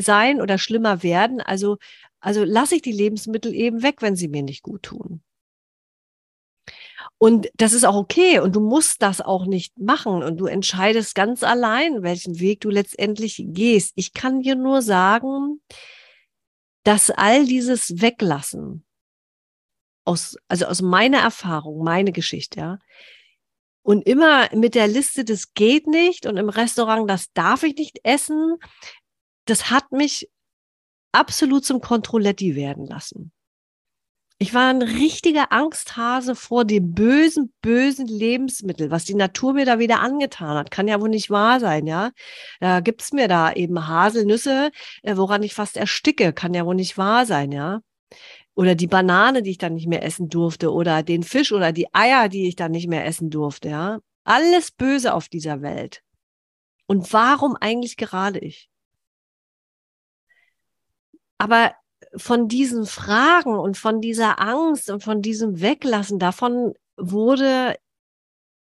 sein 0.00 0.42
oder 0.42 0.58
schlimmer 0.58 1.02
werden. 1.02 1.40
Also 1.40 1.78
also 2.20 2.44
lasse 2.44 2.76
ich 2.76 2.82
die 2.82 2.92
Lebensmittel 2.92 3.54
eben 3.54 3.82
weg, 3.82 4.02
wenn 4.02 4.16
sie 4.16 4.28
mir 4.28 4.42
nicht 4.42 4.62
gut 4.62 4.82
tun. 4.82 5.22
Und 7.18 7.50
das 7.54 7.72
ist 7.72 7.84
auch 7.84 7.96
okay 7.96 8.38
und 8.38 8.56
du 8.56 8.60
musst 8.60 9.02
das 9.02 9.20
auch 9.20 9.46
nicht 9.46 9.78
machen 9.78 10.22
und 10.22 10.38
du 10.38 10.46
entscheidest 10.46 11.14
ganz 11.14 11.42
allein, 11.42 12.02
welchen 12.02 12.40
Weg 12.40 12.60
du 12.60 12.70
letztendlich 12.70 13.42
gehst. 13.48 13.92
Ich 13.96 14.14
kann 14.14 14.40
dir 14.40 14.54
nur 14.54 14.80
sagen, 14.80 15.60
dass 16.82 17.10
all 17.10 17.44
dieses 17.44 18.00
Weglassen, 18.00 18.84
aus, 20.06 20.36
also 20.48 20.66
aus 20.66 20.80
meiner 20.80 21.18
Erfahrung, 21.18 21.84
meine 21.84 22.12
Geschichte, 22.12 22.60
ja, 22.60 22.78
und 23.82 24.06
immer 24.06 24.54
mit 24.54 24.74
der 24.74 24.88
Liste, 24.88 25.24
das 25.24 25.52
geht 25.52 25.86
nicht 25.86 26.26
und 26.26 26.36
im 26.36 26.48
Restaurant, 26.48 27.08
das 27.08 27.32
darf 27.32 27.62
ich 27.62 27.76
nicht 27.76 28.00
essen, 28.02 28.56
das 29.46 29.70
hat 29.70 29.92
mich 29.92 30.28
absolut 31.12 31.64
zum 31.64 31.80
Kontrolletti 31.80 32.54
werden 32.54 32.86
lassen. 32.86 33.32
Ich 34.42 34.54
war 34.54 34.70
ein 34.70 34.80
richtiger 34.80 35.52
Angsthase 35.52 36.34
vor 36.34 36.64
dem 36.64 36.94
bösen, 36.94 37.52
bösen 37.60 38.06
Lebensmittel, 38.06 38.90
was 38.90 39.04
die 39.04 39.14
Natur 39.14 39.52
mir 39.52 39.66
da 39.66 39.78
wieder 39.78 40.00
angetan 40.00 40.56
hat. 40.56 40.70
Kann 40.70 40.88
ja 40.88 40.98
wohl 40.98 41.10
nicht 41.10 41.28
wahr 41.28 41.60
sein, 41.60 41.86
ja. 41.86 42.10
Da 42.58 42.80
gibt's 42.80 43.12
mir 43.12 43.28
da 43.28 43.52
eben 43.52 43.86
Haselnüsse, 43.86 44.70
äh, 45.02 45.18
woran 45.18 45.42
ich 45.42 45.52
fast 45.52 45.76
ersticke. 45.76 46.32
Kann 46.32 46.54
ja 46.54 46.64
wohl 46.64 46.74
nicht 46.74 46.96
wahr 46.96 47.26
sein, 47.26 47.52
ja. 47.52 47.82
Oder 48.54 48.74
die 48.74 48.86
Banane, 48.86 49.42
die 49.42 49.50
ich 49.50 49.58
dann 49.58 49.74
nicht 49.74 49.88
mehr 49.88 50.02
essen 50.02 50.30
durfte. 50.30 50.72
Oder 50.72 51.02
den 51.02 51.22
Fisch 51.22 51.52
oder 51.52 51.72
die 51.72 51.92
Eier, 51.92 52.30
die 52.30 52.48
ich 52.48 52.56
dann 52.56 52.70
nicht 52.70 52.88
mehr 52.88 53.04
essen 53.04 53.28
durfte, 53.28 53.68
ja. 53.68 53.98
Alles 54.24 54.70
böse 54.70 55.12
auf 55.12 55.28
dieser 55.28 55.60
Welt. 55.60 56.02
Und 56.86 57.12
warum 57.12 57.56
eigentlich 57.56 57.98
gerade 57.98 58.38
ich? 58.38 58.69
Aber 61.40 61.74
von 62.16 62.48
diesen 62.48 62.84
Fragen 62.84 63.58
und 63.58 63.78
von 63.78 64.02
dieser 64.02 64.40
Angst 64.40 64.90
und 64.90 65.02
von 65.02 65.22
diesem 65.22 65.62
Weglassen, 65.62 66.18
davon 66.18 66.74
wurde 66.98 67.76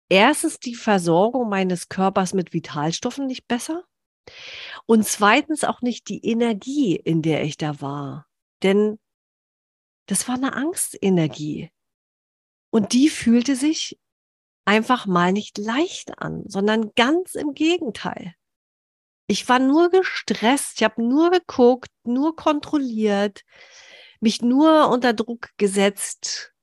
erstens 0.10 0.60
die 0.60 0.76
Versorgung 0.76 1.48
meines 1.48 1.88
Körpers 1.88 2.34
mit 2.34 2.52
Vitalstoffen 2.52 3.28
nicht 3.28 3.48
besser 3.48 3.86
und 4.86 5.06
zweitens 5.06 5.64
auch 5.64 5.82
nicht 5.82 6.10
die 6.10 6.26
Energie, 6.26 6.98
in 6.98 7.22
der 7.22 7.46
ich 7.46 7.56
da 7.56 7.80
war. 7.80 8.28
Denn 8.62 9.00
das 10.08 10.28
war 10.28 10.36
eine 10.36 10.54
Angstenergie. 10.54 11.72
Und 12.72 12.92
die 12.92 13.08
fühlte 13.08 13.56
sich 13.56 13.98
einfach 14.66 15.06
mal 15.06 15.32
nicht 15.32 15.58
leicht 15.58 16.20
an, 16.20 16.44
sondern 16.48 16.92
ganz 16.96 17.36
im 17.36 17.54
Gegenteil. 17.54 18.36
Ich 19.28 19.50
war 19.50 19.60
nur 19.60 19.90
gestresst, 19.90 20.74
ich 20.76 20.84
habe 20.84 21.02
nur 21.02 21.32
geguckt, 21.32 21.90
nur 22.04 22.36
kontrolliert, 22.36 23.42
mich 24.20 24.42
nur 24.42 24.90
unter 24.90 25.14
Druck 25.14 25.50
gesetzt, 25.58 26.54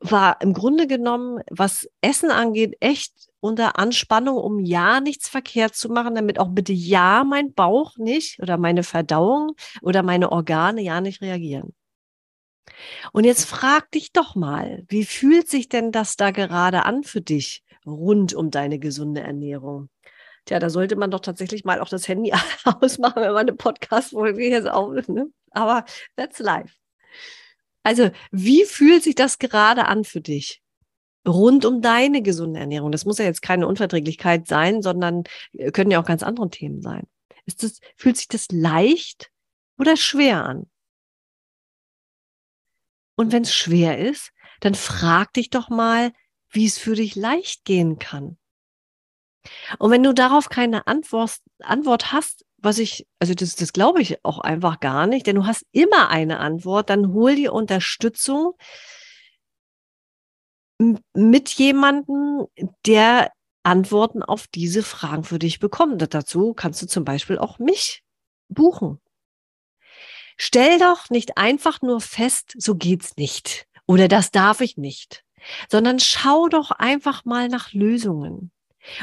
war 0.00 0.40
im 0.40 0.54
Grunde 0.54 0.86
genommen, 0.86 1.42
was 1.50 1.88
Essen 2.00 2.30
angeht, 2.30 2.76
echt 2.80 3.12
unter 3.40 3.78
Anspannung, 3.78 4.36
um 4.36 4.58
ja 4.58 5.00
nichts 5.00 5.28
verkehrt 5.28 5.74
zu 5.74 5.90
machen, 5.90 6.14
damit 6.14 6.38
auch 6.38 6.48
bitte 6.50 6.72
ja 6.72 7.24
mein 7.24 7.52
Bauch 7.52 7.96
nicht 7.98 8.40
oder 8.40 8.56
meine 8.56 8.82
Verdauung 8.82 9.52
oder 9.82 10.02
meine 10.02 10.32
Organe 10.32 10.82
ja 10.82 11.00
nicht 11.00 11.20
reagieren. 11.20 11.74
Und 13.12 13.24
jetzt 13.24 13.44
frag 13.44 13.90
dich 13.90 14.12
doch 14.12 14.34
mal, 14.34 14.84
wie 14.88 15.04
fühlt 15.04 15.48
sich 15.48 15.68
denn 15.68 15.92
das 15.92 16.16
da 16.16 16.30
gerade 16.30 16.84
an 16.84 17.02
für 17.02 17.20
dich 17.20 17.62
rund 17.86 18.34
um 18.34 18.50
deine 18.50 18.78
gesunde 18.78 19.20
Ernährung? 19.20 19.88
Tja, 20.46 20.58
da 20.58 20.70
sollte 20.70 20.96
man 20.96 21.10
doch 21.10 21.20
tatsächlich 21.20 21.64
mal 21.64 21.80
auch 21.80 21.88
das 21.88 22.08
Handy 22.08 22.32
ausmachen, 22.64 23.22
wenn 23.22 23.32
man 23.32 23.48
eine 23.48 23.54
Podcast-Folge 23.54 24.48
jetzt 24.48 24.68
aufnimmt. 24.68 25.08
Ne? 25.08 25.26
Aber 25.50 25.84
that's 26.16 26.38
life. 26.38 26.74
Also, 27.82 28.10
wie 28.30 28.64
fühlt 28.64 29.02
sich 29.02 29.14
das 29.14 29.38
gerade 29.38 29.86
an 29.86 30.04
für 30.04 30.20
dich? 30.20 30.62
Rund 31.26 31.64
um 31.64 31.82
deine 31.82 32.22
gesunde 32.22 32.60
Ernährung. 32.60 32.92
Das 32.92 33.04
muss 33.04 33.18
ja 33.18 33.24
jetzt 33.24 33.42
keine 33.42 33.66
Unverträglichkeit 33.66 34.46
sein, 34.46 34.82
sondern 34.82 35.24
äh, 35.52 35.70
können 35.70 35.90
ja 35.90 36.00
auch 36.00 36.06
ganz 36.06 36.22
andere 36.22 36.48
Themen 36.50 36.80
sein. 36.80 37.06
Ist 37.46 37.62
das, 37.62 37.80
fühlt 37.96 38.16
sich 38.16 38.28
das 38.28 38.48
leicht 38.50 39.30
oder 39.78 39.96
schwer 39.96 40.44
an? 40.44 40.70
Und 43.16 43.32
wenn 43.32 43.42
es 43.42 43.54
schwer 43.54 43.98
ist, 43.98 44.32
dann 44.60 44.74
frag 44.74 45.32
dich 45.34 45.50
doch 45.50 45.68
mal, 45.68 46.12
wie 46.50 46.66
es 46.66 46.78
für 46.78 46.94
dich 46.94 47.16
leicht 47.16 47.64
gehen 47.64 47.98
kann. 47.98 48.38
Und 49.78 49.90
wenn 49.90 50.02
du 50.02 50.12
darauf 50.12 50.48
keine 50.48 50.86
Antwort, 50.86 51.38
Antwort 51.60 52.12
hast, 52.12 52.44
was 52.58 52.78
ich, 52.78 53.06
also 53.18 53.34
das, 53.34 53.56
das 53.56 53.72
glaube 53.72 54.02
ich 54.02 54.24
auch 54.24 54.38
einfach 54.38 54.80
gar 54.80 55.06
nicht, 55.06 55.26
denn 55.26 55.36
du 55.36 55.46
hast 55.46 55.64
immer 55.72 56.10
eine 56.10 56.40
Antwort, 56.40 56.90
dann 56.90 57.12
hol 57.12 57.34
dir 57.34 57.52
Unterstützung 57.52 58.52
mit 61.14 61.50
jemandem, 61.50 62.46
der 62.86 63.32
Antworten 63.62 64.22
auf 64.22 64.46
diese 64.46 64.82
Fragen 64.82 65.24
für 65.24 65.38
dich 65.38 65.58
bekommt. 65.58 66.02
Dazu 66.14 66.54
kannst 66.54 66.80
du 66.82 66.86
zum 66.86 67.04
Beispiel 67.04 67.38
auch 67.38 67.58
mich 67.58 68.02
buchen. 68.48 69.00
Stell 70.36 70.78
doch 70.78 71.10
nicht 71.10 71.36
einfach 71.36 71.82
nur 71.82 72.00
fest, 72.00 72.54
so 72.56 72.74
geht's 72.74 73.16
nicht 73.16 73.66
oder 73.86 74.08
das 74.08 74.30
darf 74.30 74.62
ich 74.62 74.78
nicht, 74.78 75.24
sondern 75.68 75.98
schau 75.98 76.48
doch 76.48 76.70
einfach 76.70 77.26
mal 77.26 77.48
nach 77.48 77.72
Lösungen. 77.72 78.50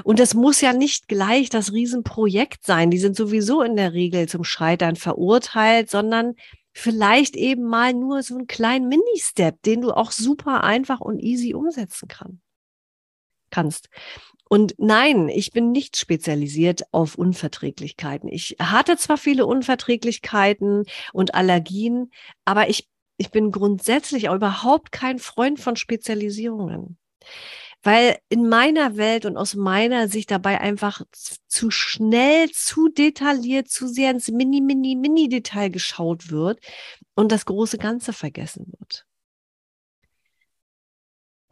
Und 0.03 0.19
das 0.19 0.33
muss 0.33 0.61
ja 0.61 0.73
nicht 0.73 1.07
gleich 1.07 1.49
das 1.49 1.71
Riesenprojekt 1.71 2.65
sein. 2.65 2.89
Die 2.89 2.97
sind 2.97 3.15
sowieso 3.15 3.61
in 3.61 3.75
der 3.75 3.93
Regel 3.93 4.27
zum 4.27 4.43
Scheitern 4.43 4.95
verurteilt, 4.95 5.89
sondern 5.89 6.35
vielleicht 6.73 7.35
eben 7.35 7.63
mal 7.63 7.93
nur 7.93 8.21
so 8.21 8.35
einen 8.35 8.47
kleinen 8.47 8.87
Mini-Step, 8.87 9.61
den 9.63 9.81
du 9.81 9.91
auch 9.91 10.11
super 10.11 10.63
einfach 10.63 10.99
und 10.99 11.19
easy 11.19 11.53
umsetzen 11.53 12.07
kann, 12.07 12.39
kannst. 13.49 13.89
Und 14.49 14.75
nein, 14.77 15.27
ich 15.27 15.51
bin 15.51 15.71
nicht 15.71 15.97
spezialisiert 15.97 16.83
auf 16.91 17.15
Unverträglichkeiten. 17.15 18.29
Ich 18.29 18.55
hatte 18.59 18.95
zwar 18.95 19.17
viele 19.17 19.45
Unverträglichkeiten 19.45 20.85
und 21.11 21.35
Allergien, 21.35 22.11
aber 22.45 22.69
ich, 22.69 22.87
ich 23.17 23.31
bin 23.31 23.51
grundsätzlich 23.51 24.29
auch 24.29 24.35
überhaupt 24.35 24.91
kein 24.91 25.19
Freund 25.19 25.59
von 25.59 25.75
Spezialisierungen. 25.75 26.97
Weil 27.83 28.17
in 28.29 28.49
meiner 28.49 28.97
Welt 28.97 29.25
und 29.25 29.37
aus 29.37 29.53
meiner 29.55 30.07
Sicht 30.09 30.31
dabei 30.31 30.59
einfach 30.59 31.01
zu 31.47 31.71
schnell, 31.71 32.49
zu 32.51 32.89
detailliert, 32.89 33.69
zu 33.69 33.87
sehr 33.87 34.11
ins 34.11 34.29
Mini, 34.29 34.61
Mini, 34.61 34.95
Mini-Detail 34.95 35.69
geschaut 35.69 36.29
wird 36.31 36.59
und 37.15 37.31
das 37.31 37.45
große 37.45 37.77
Ganze 37.77 38.13
vergessen 38.13 38.73
wird. 38.79 39.05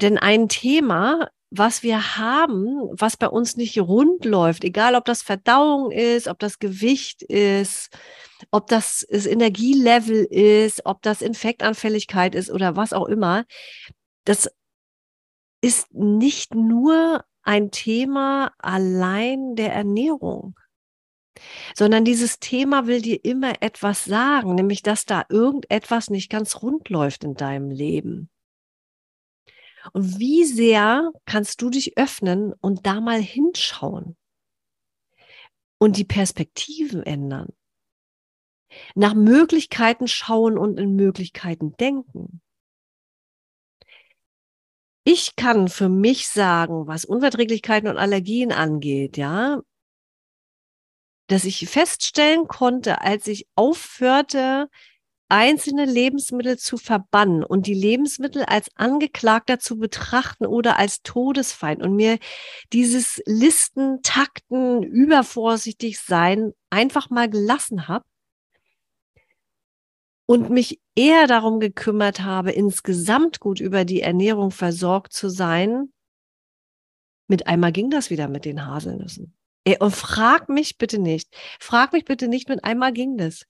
Denn 0.02 0.18
ein 0.18 0.50
Thema, 0.50 1.30
was 1.52 1.84
wir 1.84 2.18
haben, 2.18 2.90
was 3.00 3.18
bei 3.18 3.28
uns 3.28 3.56
nicht 3.56 3.80
rund 3.80 4.26
läuft, 4.26 4.64
egal 4.64 4.96
ob 4.96 5.06
das 5.06 5.22
Verdauung 5.22 5.92
ist, 5.92 6.28
ob 6.28 6.40
das 6.40 6.60
Gewicht 6.60 7.22
ist, 7.24 7.90
ob 8.52 8.68
das, 8.68 9.06
das 9.10 9.26
Energielevel 9.26 10.26
ist, 10.26 10.86
ob 10.86 11.02
das 11.02 11.22
Infektanfälligkeit 11.22 12.36
ist 12.36 12.52
oder 12.52 12.76
was 12.76 12.94
auch 12.94 13.06
immer, 13.06 13.46
das 14.26 14.50
ist 15.66 15.92
nicht 15.96 16.54
nur 16.54 17.26
ein 17.42 17.72
Thema 17.72 18.54
allein 18.60 19.56
der 19.56 19.74
Ernährung, 19.74 20.60
sondern 21.74 22.06
dieses 22.06 22.40
Thema 22.40 22.86
will 22.86 23.02
dir 23.02 23.26
immer 23.26 23.64
etwas 23.64 24.06
sagen, 24.06 24.54
nämlich 24.54 24.84
dass 24.84 25.06
da 25.06 25.26
irgendetwas 25.28 26.12
nicht 26.12 26.30
ganz 26.30 26.62
rund 26.62 26.90
läuft 26.90 27.24
in 27.24 27.34
deinem 27.34 27.72
Leben. 27.72 28.30
Und 29.92 30.20
wie 30.20 30.46
sehr 30.46 31.12
kannst 31.26 31.64
du 31.64 31.72
dich 31.72 31.98
öffnen 31.98 32.54
und 32.62 32.86
da 32.86 33.02
mal 33.02 33.20
hinschauen 33.20 34.16
und 35.80 35.98
die 35.98 36.06
Perspektiven 36.06 37.02
ändern? 37.02 37.54
Nach 38.94 39.16
Möglichkeiten 39.16 40.08
schauen 40.08 40.60
und 40.60 40.80
in 40.80 40.96
Möglichkeiten 40.96 41.74
denken. 41.78 42.44
Ich 45.08 45.36
kann 45.36 45.68
für 45.68 45.88
mich 45.88 46.28
sagen, 46.28 46.88
was 46.88 47.06
Unverträglichkeiten 47.06 47.88
und 47.88 47.98
Allergien 47.98 48.52
angeht, 48.52 49.18
ja, 49.18 49.62
dass 51.28 51.44
ich 51.44 51.70
feststellen 51.70 52.48
konnte, 52.48 53.02
als 53.02 53.28
ich 53.28 53.48
aufhörte, 53.56 54.68
einzelne 55.30 55.86
Lebensmittel 55.86 56.58
zu 56.58 56.78
verbannen 56.78 57.44
und 57.44 57.68
die 57.68 57.76
Lebensmittel 57.76 58.44
als 58.46 58.70
Angeklagter 58.76 59.60
zu 59.60 59.78
betrachten 59.78 60.48
oder 60.48 60.78
als 60.80 61.04
Todesfeind 61.04 61.84
und 61.84 61.96
mir 61.96 62.18
dieses 62.74 63.22
Listen, 63.26 64.02
Takten, 64.02 64.82
übervorsichtig 64.82 66.00
sein 66.00 66.54
einfach 66.72 67.12
mal 67.12 67.30
gelassen 67.30 67.88
habe 67.88 68.06
und 70.26 70.50
mich 70.50 70.80
eher 70.96 71.28
darum 71.28 71.60
gekümmert 71.60 72.22
habe, 72.22 72.52
insgesamt 72.52 73.40
gut 73.40 73.60
über 73.60 73.86
die 73.86 74.02
Ernährung 74.02 74.52
versorgt 74.52 75.14
zu 75.14 75.30
sein, 75.30 75.92
mit 77.28 77.48
einmal 77.48 77.72
ging 77.72 77.90
das 77.90 78.10
wieder 78.10 78.28
mit 78.28 78.46
den 78.46 78.66
Haselnüssen. 78.66 79.36
Und 79.80 79.96
frag 79.96 80.48
mich 80.48 80.78
bitte 80.78 81.00
nicht, 81.00 81.36
frag 81.60 81.94
mich 81.94 82.06
bitte 82.06 82.28
nicht, 82.28 82.50
mit 82.50 82.64
einmal 82.64 82.94
ging 82.94 83.18
das. 83.18 83.46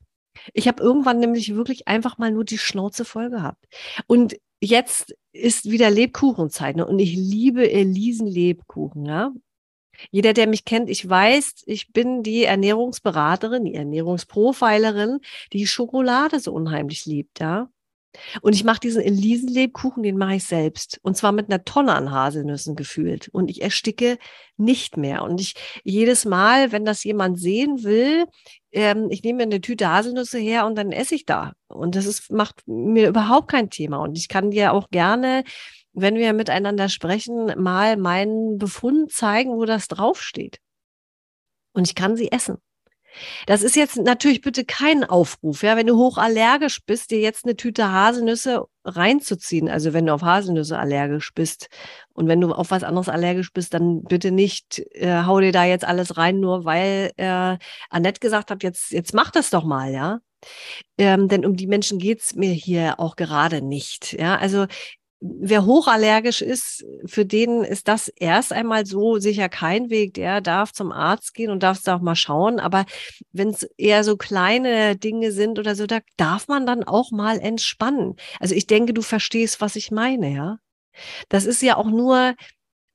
Ich 0.53 0.67
habe 0.67 0.81
irgendwann 0.81 1.19
nämlich 1.19 1.55
wirklich 1.55 1.87
einfach 1.87 2.17
mal 2.17 2.31
nur 2.31 2.45
die 2.45 2.57
Schnauze 2.57 3.05
voll 3.05 3.29
gehabt. 3.29 3.65
Und 4.07 4.37
jetzt 4.61 5.15
ist 5.33 5.69
wieder 5.69 5.89
Lebkuchenzeit 5.89 6.77
ne? 6.77 6.85
und 6.85 6.99
ich 6.99 7.15
liebe 7.15 7.69
Elisen 7.69 8.27
Lebkuchen. 8.27 9.05
Ja? 9.05 9.31
Jeder, 10.11 10.33
der 10.33 10.47
mich 10.47 10.65
kennt, 10.65 10.89
ich 10.89 11.07
weiß, 11.07 11.63
ich 11.65 11.91
bin 11.91 12.23
die 12.23 12.43
Ernährungsberaterin, 12.43 13.65
die 13.65 13.75
Ernährungsprofilerin, 13.75 15.19
die 15.53 15.67
Schokolade 15.67 16.39
so 16.39 16.53
unheimlich 16.53 17.05
liebt, 17.05 17.39
ja. 17.39 17.69
Und 18.41 18.55
ich 18.55 18.63
mache 18.63 18.79
diesen 18.79 19.01
Elisenlebkuchen, 19.01 20.03
den 20.03 20.17
mache 20.17 20.35
ich 20.35 20.45
selbst. 20.45 20.99
Und 21.03 21.17
zwar 21.17 21.31
mit 21.31 21.49
einer 21.49 21.63
Tonne 21.63 21.93
an 21.93 22.11
Haselnüssen 22.11 22.75
gefühlt. 22.75 23.29
Und 23.29 23.49
ich 23.49 23.61
ersticke 23.61 24.17
nicht 24.57 24.97
mehr. 24.97 25.23
Und 25.23 25.41
ich 25.41 25.55
jedes 25.83 26.25
Mal, 26.25 26.71
wenn 26.71 26.85
das 26.85 27.03
jemand 27.03 27.39
sehen 27.39 27.83
will, 27.83 28.25
ähm, 28.71 29.07
ich 29.09 29.23
nehme 29.23 29.37
mir 29.37 29.43
eine 29.43 29.61
Tüte 29.61 29.89
Haselnüsse 29.89 30.37
her 30.37 30.65
und 30.65 30.75
dann 30.75 30.91
esse 30.91 31.15
ich 31.15 31.25
da. 31.25 31.53
Und 31.67 31.95
das 31.95 32.05
ist, 32.05 32.31
macht 32.31 32.61
mir 32.67 33.09
überhaupt 33.09 33.49
kein 33.49 33.69
Thema. 33.69 33.97
Und 33.97 34.17
ich 34.17 34.27
kann 34.27 34.51
dir 34.51 34.73
auch 34.73 34.89
gerne, 34.89 35.43
wenn 35.95 36.15
wir 36.15 36.33
miteinander 36.33 36.89
sprechen, 36.89 37.53
mal 37.61 37.97
meinen 37.97 38.57
Befund 38.57 39.11
zeigen, 39.11 39.51
wo 39.51 39.65
das 39.65 39.87
draufsteht. 39.87 40.59
Und 41.73 41.87
ich 41.87 41.95
kann 41.95 42.15
sie 42.15 42.31
essen. 42.31 42.57
Das 43.45 43.63
ist 43.63 43.75
jetzt 43.75 43.97
natürlich 43.97 44.41
bitte 44.41 44.65
kein 44.65 45.03
Aufruf, 45.03 45.63
ja, 45.63 45.77
wenn 45.77 45.87
du 45.87 45.95
hochallergisch 45.97 46.81
bist, 46.85 47.11
dir 47.11 47.19
jetzt 47.19 47.45
eine 47.45 47.55
Tüte 47.55 47.91
Haselnüsse 47.91 48.65
reinzuziehen. 48.83 49.69
Also 49.69 49.93
wenn 49.93 50.05
du 50.05 50.13
auf 50.13 50.21
Haselnüsse 50.21 50.77
allergisch 50.77 51.33
bist 51.33 51.69
und 52.13 52.27
wenn 52.27 52.41
du 52.41 52.51
auf 52.51 52.71
was 52.71 52.83
anderes 52.83 53.09
allergisch 53.09 53.53
bist, 53.53 53.73
dann 53.73 54.03
bitte 54.03 54.31
nicht 54.31 54.79
äh, 54.91 55.23
hau 55.23 55.39
dir 55.39 55.51
da 55.51 55.65
jetzt 55.65 55.85
alles 55.85 56.17
rein, 56.17 56.39
nur 56.39 56.65
weil 56.65 57.11
äh, 57.17 57.57
Annette 57.89 58.19
gesagt 58.19 58.51
hat, 58.51 58.63
jetzt 58.63 58.91
jetzt 58.91 59.13
mach 59.13 59.31
das 59.31 59.49
doch 59.49 59.63
mal, 59.63 59.91
ja. 59.91 60.19
Ähm, 60.97 61.27
denn 61.27 61.45
um 61.45 61.55
die 61.55 61.67
Menschen 61.67 61.97
geht's 61.99 62.35
mir 62.35 62.51
hier 62.51 62.99
auch 62.99 63.15
gerade 63.15 63.61
nicht. 63.61 64.13
Ja, 64.13 64.35
also 64.37 64.67
wer 65.21 65.65
hochallergisch 65.65 66.41
ist, 66.41 66.85
für 67.05 67.25
den 67.25 67.63
ist 67.63 67.87
das 67.87 68.07
erst 68.09 68.53
einmal 68.53 68.85
so 68.85 69.17
sicher 69.17 69.49
kein 69.49 69.89
Weg. 69.89 70.13
Der 70.13 70.41
darf 70.41 70.73
zum 70.73 70.91
Arzt 70.91 71.33
gehen 71.33 71.51
und 71.51 71.63
darf 71.63 71.81
da 71.81 71.95
auch 71.97 72.01
mal 72.01 72.15
schauen. 72.15 72.59
Aber 72.59 72.85
wenn 73.31 73.49
es 73.49 73.63
eher 73.77 74.03
so 74.03 74.17
kleine 74.17 74.95
Dinge 74.95 75.31
sind 75.31 75.59
oder 75.59 75.75
so, 75.75 75.87
da 75.87 75.99
darf 76.17 76.47
man 76.47 76.65
dann 76.65 76.83
auch 76.83 77.11
mal 77.11 77.39
entspannen. 77.39 78.15
Also 78.39 78.55
ich 78.55 78.67
denke, 78.67 78.93
du 78.93 79.01
verstehst, 79.01 79.61
was 79.61 79.75
ich 79.75 79.91
meine, 79.91 80.33
ja. 80.33 80.57
Das 81.29 81.45
ist 81.45 81.61
ja 81.61 81.77
auch 81.77 81.87
nur 81.87 82.35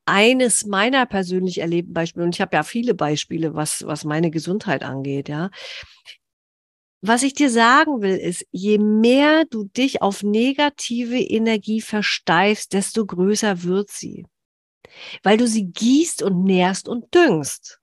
eines 0.07 0.67
meiner 0.67 1.07
persönlich 1.07 1.59
erlebten 1.59 1.93
Beispiele. 1.93 2.25
Und 2.25 2.35
ich 2.35 2.41
habe 2.41 2.57
ja 2.57 2.63
viele 2.63 2.95
Beispiele, 2.95 3.55
was, 3.55 3.87
was 3.87 4.05
meine 4.05 4.31
Gesundheit 4.31 4.83
angeht, 4.83 5.29
ja. 5.29 5.51
Was 7.03 7.23
ich 7.23 7.33
dir 7.33 7.51
sagen 7.51 8.03
will, 8.03 8.17
ist, 8.17 8.47
je 8.51 8.79
mehr 8.79 9.45
du 9.47 9.65
dich 9.65 10.03
auf 10.03 10.23
negative 10.23 11.19
Energie 11.19 11.81
versteifst, 11.81 12.75
desto 12.75 13.07
größer 13.07 13.63
wird 13.63 13.91
sie. 13.91 14.27
Weil 15.23 15.39
du 15.39 15.47
sie 15.47 15.67
gießt 15.67 16.23
und 16.23 16.45
nährst 16.45 16.89
und 16.89 17.15
düngst. 17.15 17.81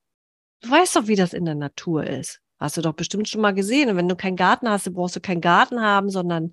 Du 0.62 0.70
weißt 0.70 0.96
doch, 0.96 1.08
wie 1.08 1.16
das 1.16 1.34
in 1.34 1.46
der 1.46 1.56
Natur 1.56 2.06
ist. 2.06 2.42
Hast 2.60 2.78
du 2.78 2.82
doch 2.82 2.94
bestimmt 2.94 3.28
schon 3.28 3.42
mal 3.42 3.54
gesehen. 3.54 3.90
Und 3.90 3.98
wenn 3.98 4.10
du 4.10 4.16
keinen 4.16 4.36
Garten 4.36 4.70
hast, 4.70 4.88
dann 4.88 4.94
brauchst 4.94 5.16
du 5.16 5.20
keinen 5.20 5.42
Garten 5.42 5.82
haben, 5.82 6.10
sondern 6.10 6.52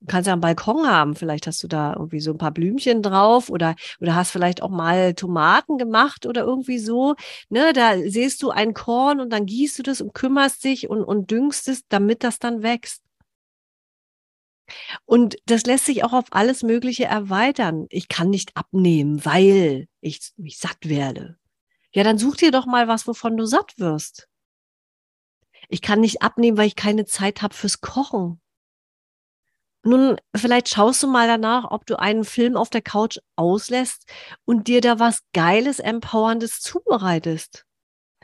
Du 0.00 0.06
kannst 0.06 0.26
ja 0.26 0.32
einen 0.32 0.40
Balkon 0.40 0.86
haben. 0.86 1.14
Vielleicht 1.14 1.46
hast 1.46 1.62
du 1.62 1.68
da 1.68 1.92
irgendwie 1.94 2.20
so 2.20 2.30
ein 2.30 2.38
paar 2.38 2.52
Blümchen 2.52 3.02
drauf 3.02 3.50
oder, 3.50 3.74
oder 4.00 4.14
hast 4.14 4.30
vielleicht 4.30 4.62
auch 4.62 4.70
mal 4.70 5.14
Tomaten 5.14 5.76
gemacht 5.76 6.26
oder 6.26 6.42
irgendwie 6.42 6.78
so. 6.78 7.16
Ne, 7.50 7.72
da 7.74 7.98
siehst 7.98 8.42
du 8.42 8.50
ein 8.50 8.72
Korn 8.72 9.20
und 9.20 9.30
dann 9.30 9.46
gießt 9.46 9.78
du 9.78 9.82
das 9.82 10.00
und 10.00 10.14
kümmerst 10.14 10.64
dich 10.64 10.88
und, 10.88 11.04
und 11.04 11.30
düngst 11.30 11.68
es, 11.68 11.86
damit 11.88 12.24
das 12.24 12.38
dann 12.38 12.62
wächst. 12.62 13.02
Und 15.04 15.36
das 15.46 15.64
lässt 15.64 15.86
sich 15.86 16.04
auch 16.04 16.12
auf 16.12 16.26
alles 16.30 16.62
Mögliche 16.62 17.04
erweitern. 17.04 17.86
Ich 17.90 18.08
kann 18.08 18.30
nicht 18.30 18.56
abnehmen, 18.56 19.24
weil 19.24 19.88
ich 20.00 20.32
mich 20.36 20.58
satt 20.58 20.78
werde. 20.88 21.36
Ja, 21.92 22.04
dann 22.04 22.18
such 22.18 22.36
dir 22.36 22.52
doch 22.52 22.66
mal 22.66 22.88
was, 22.88 23.06
wovon 23.06 23.36
du 23.36 23.46
satt 23.46 23.74
wirst. 23.78 24.28
Ich 25.68 25.82
kann 25.82 26.00
nicht 26.00 26.22
abnehmen, 26.22 26.56
weil 26.56 26.68
ich 26.68 26.76
keine 26.76 27.04
Zeit 27.04 27.42
habe 27.42 27.54
fürs 27.54 27.80
Kochen. 27.80 28.40
Nun, 29.82 30.16
vielleicht 30.36 30.68
schaust 30.68 31.02
du 31.02 31.06
mal 31.06 31.26
danach, 31.26 31.70
ob 31.70 31.86
du 31.86 31.98
einen 31.98 32.24
Film 32.24 32.56
auf 32.56 32.68
der 32.68 32.82
Couch 32.82 33.18
auslässt 33.36 34.04
und 34.44 34.68
dir 34.68 34.80
da 34.80 34.98
was 34.98 35.20
Geiles, 35.32 35.78
Empowerndes 35.78 36.60
zubereitest. 36.60 37.64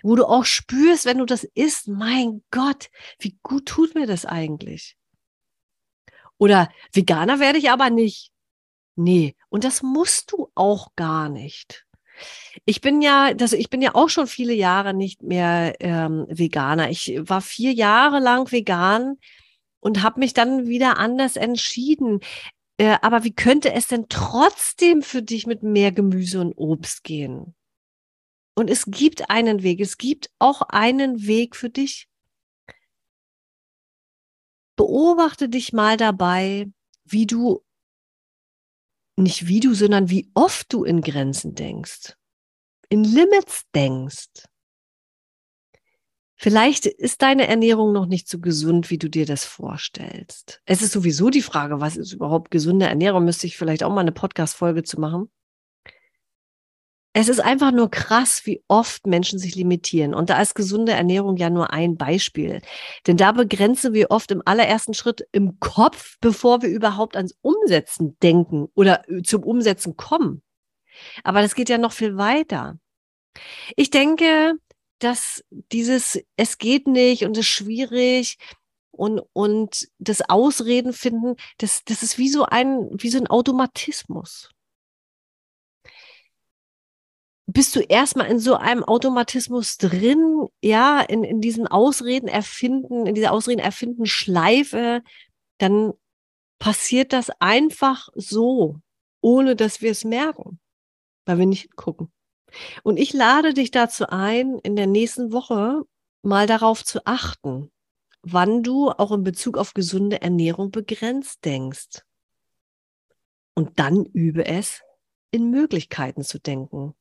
Wo 0.03 0.15
du 0.17 0.27
auch 0.27 0.45
spürst, 0.45 1.07
wenn 1.07 1.19
du 1.19 1.25
das 1.25 1.45
isst, 1.45 1.89
mein 1.89 2.43
Gott, 2.51 2.91
wie 3.19 3.39
gut 3.43 3.67
tut 3.67 3.95
mir 3.95 4.07
das 4.07 4.27
eigentlich? 4.27 4.97
Oder 6.39 6.69
Veganer 6.93 7.41
werde 7.41 7.59
ich 7.59 7.71
aber 7.71 7.89
nicht. 7.89 8.31
Nee, 8.95 9.35
und 9.49 9.65
das 9.65 9.83
musst 9.83 10.33
du 10.33 10.51
auch 10.55 10.89
gar 10.97 11.31
nicht. 11.31 11.87
Ich 12.65 12.81
bin 12.81 13.03
ja, 13.03 13.35
das, 13.35 13.53
ich 13.53 13.71
bin 13.71 13.83
ja 13.83 13.95
auch 13.95 14.09
schon 14.09 14.27
viele 14.27 14.55
Jahre 14.55 14.95
nicht 14.95 15.23
mehr 15.23 15.75
ähm, 15.81 16.27
Veganer. 16.29 16.91
Ich 16.91 17.19
war 17.19 17.41
vier 17.41 17.73
Jahre 17.73 18.21
lang 18.21 18.51
vegan 18.53 19.19
und 19.81 20.03
habe 20.03 20.21
mich 20.21 20.35
dann 20.35 20.67
wieder 20.67 20.99
anders 20.99 21.37
entschieden. 21.37 22.21
Äh, 22.79 22.99
aber 23.03 23.25
wie 23.25 23.35
könnte 23.35 23.73
es 23.73 23.87
denn 23.87 24.07
trotzdem 24.09 25.03
für 25.03 25.23
dich 25.23 25.47
mit 25.47 25.63
mehr 25.63 25.93
Gemüse 25.93 26.41
und 26.41 26.53
Obst 26.55 27.05
gehen? 27.05 27.55
Und 28.55 28.71
es 28.71 28.87
gibt 28.87 29.31
einen 29.31 29.63
Weg. 29.63 29.81
Es 29.81 29.99
gibt 29.99 30.31
auch 30.39 30.63
einen 30.63 31.27
Weg 31.27 31.57
für 31.57 31.71
dich. 31.71 32.09
Beobachte 34.77 35.49
dich 35.49 35.73
mal 35.73 35.97
dabei, 35.97 36.71
wie 37.05 37.27
du, 37.27 37.65
nicht 39.17 39.47
wie 39.47 39.61
du, 39.61 39.75
sondern 39.75 40.11
wie 40.11 40.31
oft 40.35 40.73
du 40.73 40.85
in 40.85 41.01
Grenzen 41.01 41.55
denkst, 41.55 42.15
in 42.91 43.05
Limits 43.05 43.65
denkst. 43.75 44.47
Vielleicht 46.37 46.85
ist 46.85 47.23
deine 47.23 47.49
Ernährung 47.49 47.93
noch 47.93 48.07
nicht 48.07 48.29
so 48.29 48.39
gesund, 48.39 48.91
wie 48.91 48.99
du 48.99 49.09
dir 49.09 49.25
das 49.25 49.47
vorstellst. 49.47 50.61
Es 50.67 50.83
ist 50.83 50.93
sowieso 50.93 51.31
die 51.31 51.43
Frage, 51.43 51.81
was 51.81 51.97
ist 51.97 52.13
überhaupt 52.13 52.51
gesunde 52.51 52.87
Ernährung? 52.87 53.25
Müsste 53.25 53.47
ich 53.47 53.57
vielleicht 53.57 53.83
auch 53.83 53.93
mal 53.93 54.03
eine 54.03 54.13
Podcast-Folge 54.13 54.83
zu 54.83 55.01
machen. 55.01 55.31
Es 57.15 57.29
ist 57.29 57.41
einfach 57.41 57.73
nur 57.73 57.91
krass, 57.91 58.43
wie 58.45 58.63
oft 58.69 59.07
Menschen 59.07 59.39
sich 59.39 59.55
limitieren. 59.55 60.13
Und 60.13 60.29
da 60.29 60.39
ist 60.43 60.55
gesunde 60.55 60.93
Ernährung 60.93 61.39
ja 61.39 61.49
nur 61.49 61.73
ein 61.73 61.97
Beispiel. 61.97 62.61
Denn 63.07 63.17
da 63.17 63.33
begrenzen 63.33 63.95
wir 63.95 64.11
oft 64.11 64.31
im 64.31 64.43
allerersten 64.45 64.93
Schritt 64.93 65.27
im 65.33 65.59
Kopf, 65.59 66.19
bevor 66.21 66.61
wir 66.61 66.69
überhaupt 66.69 67.17
ans 67.17 67.35
Umsetzen 67.41 68.19
denken 68.23 68.67
oder 68.75 69.03
zum 69.25 69.43
Umsetzen 69.45 69.97
kommen. 69.97 70.43
Aber 71.25 71.41
das 71.41 71.55
geht 71.55 71.71
ja 71.71 71.79
noch 71.79 71.93
viel 71.93 72.19
weiter. 72.19 72.79
Ich 73.77 73.89
denke, 73.89 74.53
dass 74.99 75.45
dieses, 75.51 76.19
es 76.37 76.59
geht 76.59 76.87
nicht 76.87 77.25
und 77.25 77.33
es 77.37 77.41
ist 77.41 77.47
schwierig 77.47 78.39
und, 78.91 79.21
und 79.33 79.89
das 79.99 80.23
Ausreden 80.29 80.93
finden, 80.93 81.37
das, 81.59 81.85
das 81.85 82.03
ist 82.03 82.19
wie 82.19 82.29
so 82.29 82.45
ein, 82.45 82.89
wie 82.93 83.11
so 83.11 83.19
ein 83.19 83.27
Automatismus. 83.27 84.51
Bist 87.49 87.77
du 87.77 87.81
erstmal 87.81 88.27
in 88.27 88.41
so 88.41 88.57
einem 88.57 88.83
Automatismus 88.83 89.77
drin, 89.77 90.49
ja, 90.63 91.01
in, 91.01 91.23
in 91.23 91.41
diesen 91.41 91.67
Ausreden 91.67 92.27
erfinden, 92.27 93.07
in 93.07 93.15
dieser 93.15 93.33
Ausreden 93.33 93.61
erfinden 93.61 94.07
Schleife, 94.07 95.03
dann 95.59 95.93
passiert 96.59 97.13
das 97.13 97.31
einfach 97.39 98.09
so, 98.15 98.81
ohne 99.21 99.57
dass 99.57 99.81
wir 99.81 99.91
es 99.91 100.05
merken, 100.05 100.59
weil 101.25 101.39
wir 101.39 101.47
nicht 101.47 101.63
hingucken. 101.63 102.13
Und 102.83 102.99
ich 102.99 103.13
lade 103.13 103.55
dich 103.55 103.71
dazu 103.71 104.09
ein, 104.09 104.59
in 104.59 104.77
der 104.77 104.87
nächsten 104.87 105.33
Woche 105.33 105.83
mal 106.23 106.47
darauf 106.47 106.85
zu 106.85 107.07
achten, 107.07 107.71
wann 108.23 108.63
du 108.63 108.91
auch 108.91 109.13
in 109.13 109.23
Bezug 109.23 109.59
auf 109.59 109.75
gesunde 109.75 110.21
Ernährung 110.23 110.71
begrenzt 110.71 111.45
denkst. 111.45 112.03
Und 113.55 113.79
dann 113.79 114.05
übe 114.05 114.47
es, 114.47 114.83
in 115.31 115.51
Möglichkeiten 115.51 116.23
zu 116.23 116.39
denken. 116.39 116.95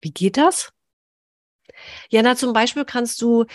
Wie 0.00 0.12
geht 0.12 0.36
das? 0.36 0.72
Ja, 2.10 2.22
na, 2.22 2.36
zum 2.36 2.52
Beispiel 2.52 2.84
kannst 2.84 3.22
du 3.22 3.46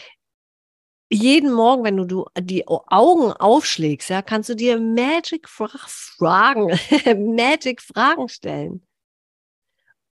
jeden 1.10 1.54
Morgen, 1.54 1.84
wenn 1.84 1.98
du, 1.98 2.26
die 2.38 2.68
Augen 2.68 3.32
aufschlägst, 3.32 4.10
ja, 4.10 4.22
kannst 4.22 4.50
du 4.50 4.56
dir 4.56 4.80
Magic 4.80 5.48
Fragen, 5.48 6.68
Magic 7.36 7.82
Fragen 7.82 8.28
stellen. 8.28 8.86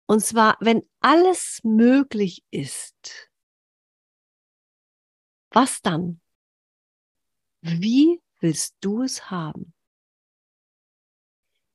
Und 0.06 0.20
zwar, 0.20 0.56
wenn 0.60 0.82
alles 1.00 1.60
möglich 1.64 2.44
ist, 2.50 3.30
was 5.50 5.80
dann? 5.80 6.20
Wie 7.62 8.20
willst 8.40 8.76
du 8.80 9.02
es 9.02 9.30
haben? 9.30 9.72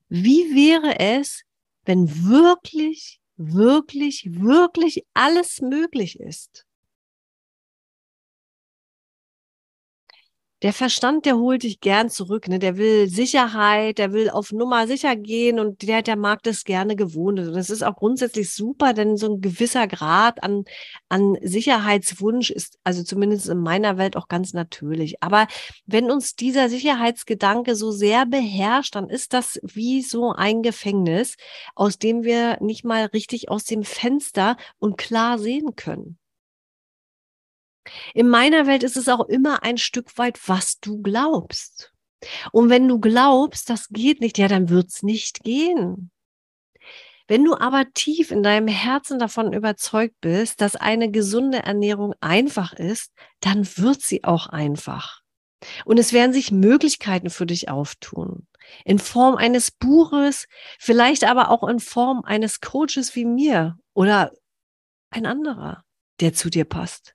Wie 0.08 0.54
wäre 0.54 1.00
es, 1.00 1.44
wenn 1.84 2.08
wirklich, 2.28 3.20
wirklich, 3.36 4.24
wirklich 4.40 5.04
alles 5.14 5.60
möglich 5.60 6.20
ist? 6.20 6.66
Der 10.62 10.74
Verstand, 10.74 11.24
der 11.24 11.38
holt 11.38 11.62
dich 11.62 11.80
gern 11.80 12.10
zurück, 12.10 12.46
ne? 12.46 12.58
Der 12.58 12.76
will 12.76 13.08
Sicherheit, 13.08 13.96
der 13.96 14.12
will 14.12 14.28
auf 14.28 14.52
Nummer 14.52 14.86
sicher 14.86 15.16
gehen 15.16 15.58
und 15.58 15.80
der, 15.82 16.02
der 16.02 16.16
mag 16.16 16.42
das 16.42 16.64
gerne 16.64 16.96
gewohnt. 16.96 17.40
Und 17.40 17.54
das 17.54 17.70
ist 17.70 17.82
auch 17.82 17.96
grundsätzlich 17.96 18.52
super, 18.52 18.92
denn 18.92 19.16
so 19.16 19.34
ein 19.34 19.40
gewisser 19.40 19.86
Grad 19.86 20.42
an, 20.42 20.64
an 21.08 21.38
Sicherheitswunsch 21.40 22.50
ist, 22.50 22.78
also 22.84 23.02
zumindest 23.02 23.48
in 23.48 23.58
meiner 23.58 23.96
Welt 23.96 24.16
auch 24.16 24.28
ganz 24.28 24.52
natürlich. 24.52 25.22
Aber 25.22 25.46
wenn 25.86 26.10
uns 26.10 26.36
dieser 26.36 26.68
Sicherheitsgedanke 26.68 27.74
so 27.74 27.90
sehr 27.90 28.26
beherrscht, 28.26 28.94
dann 28.96 29.08
ist 29.08 29.32
das 29.32 29.58
wie 29.62 30.02
so 30.02 30.32
ein 30.32 30.62
Gefängnis, 30.62 31.36
aus 31.74 31.98
dem 31.98 32.22
wir 32.22 32.58
nicht 32.60 32.84
mal 32.84 33.06
richtig 33.06 33.48
aus 33.48 33.64
dem 33.64 33.82
Fenster 33.82 34.56
und 34.78 34.98
klar 34.98 35.38
sehen 35.38 35.74
können. 35.74 36.19
In 38.14 38.28
meiner 38.28 38.66
Welt 38.66 38.82
ist 38.82 38.96
es 38.96 39.08
auch 39.08 39.26
immer 39.26 39.62
ein 39.62 39.78
Stück 39.78 40.18
weit, 40.18 40.38
was 40.48 40.80
du 40.80 41.00
glaubst. 41.02 41.92
Und 42.52 42.68
wenn 42.68 42.86
du 42.86 43.00
glaubst, 43.00 43.70
das 43.70 43.88
geht 43.88 44.20
nicht, 44.20 44.38
ja, 44.38 44.48
dann 44.48 44.68
wird's 44.68 45.02
nicht 45.02 45.42
gehen. 45.42 46.10
Wenn 47.26 47.44
du 47.44 47.54
aber 47.54 47.84
tief 47.94 48.32
in 48.32 48.42
deinem 48.42 48.66
Herzen 48.66 49.18
davon 49.18 49.52
überzeugt 49.52 50.16
bist, 50.20 50.60
dass 50.60 50.74
eine 50.74 51.10
gesunde 51.10 51.58
Ernährung 51.58 52.12
einfach 52.20 52.72
ist, 52.72 53.12
dann 53.38 53.64
wird 53.78 54.02
sie 54.02 54.24
auch 54.24 54.48
einfach. 54.48 55.20
Und 55.84 55.98
es 55.98 56.12
werden 56.12 56.32
sich 56.32 56.50
Möglichkeiten 56.50 57.30
für 57.30 57.46
dich 57.46 57.68
auftun. 57.68 58.48
In 58.84 58.98
Form 58.98 59.36
eines 59.36 59.70
Buches, 59.70 60.46
vielleicht 60.78 61.24
aber 61.24 61.50
auch 61.50 61.66
in 61.68 61.80
Form 61.80 62.22
eines 62.24 62.60
Coaches 62.60 63.14
wie 63.14 63.24
mir 63.24 63.78
oder 63.94 64.32
ein 65.10 65.24
anderer, 65.24 65.84
der 66.20 66.34
zu 66.34 66.50
dir 66.50 66.64
passt. 66.64 67.14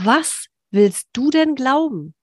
Was 0.00 0.46
willst 0.70 1.08
du 1.12 1.30
denn 1.30 1.56
glauben? 1.56 2.14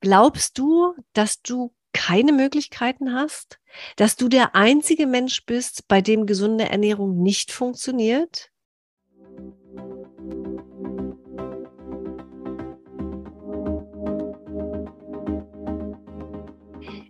Glaubst 0.00 0.58
du, 0.58 0.94
dass 1.14 1.40
du 1.40 1.74
keine 1.94 2.32
Möglichkeiten 2.32 3.14
hast? 3.14 3.58
Dass 3.96 4.16
du 4.16 4.28
der 4.28 4.54
einzige 4.54 5.06
Mensch 5.06 5.46
bist, 5.46 5.88
bei 5.88 6.02
dem 6.02 6.26
gesunde 6.26 6.68
Ernährung 6.68 7.22
nicht 7.22 7.52
funktioniert? 7.52 8.50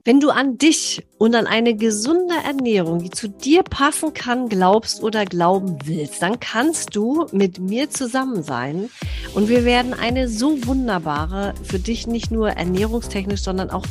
Wenn 0.08 0.20
du 0.20 0.30
an 0.30 0.56
dich 0.56 1.04
und 1.18 1.34
an 1.34 1.46
eine 1.46 1.76
gesunde 1.76 2.34
Ernährung, 2.42 3.02
die 3.02 3.10
zu 3.10 3.28
dir 3.28 3.62
passen 3.62 4.14
kann, 4.14 4.48
glaubst 4.48 5.02
oder 5.02 5.26
glauben 5.26 5.76
willst, 5.84 6.22
dann 6.22 6.40
kannst 6.40 6.96
du 6.96 7.26
mit 7.30 7.58
mir 7.58 7.90
zusammen 7.90 8.42
sein 8.42 8.88
und 9.34 9.50
wir 9.50 9.66
werden 9.66 9.92
eine 9.92 10.26
so 10.26 10.66
wunderbare, 10.66 11.52
für 11.62 11.78
dich 11.78 12.06
nicht 12.06 12.30
nur 12.30 12.48
ernährungstechnisch, 12.48 13.42
sondern 13.42 13.68
auch 13.68 13.84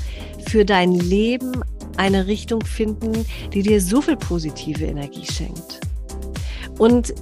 für 0.47 0.65
dein 0.65 0.95
Leben 0.95 1.61
eine 1.97 2.25
Richtung 2.25 2.65
finden, 2.65 3.23
die 3.53 3.61
dir 3.61 3.79
so 3.79 4.01
viel 4.01 4.17
positive 4.17 4.85
Energie 4.85 5.31
schenkt. 5.31 5.81
Und 6.79 7.13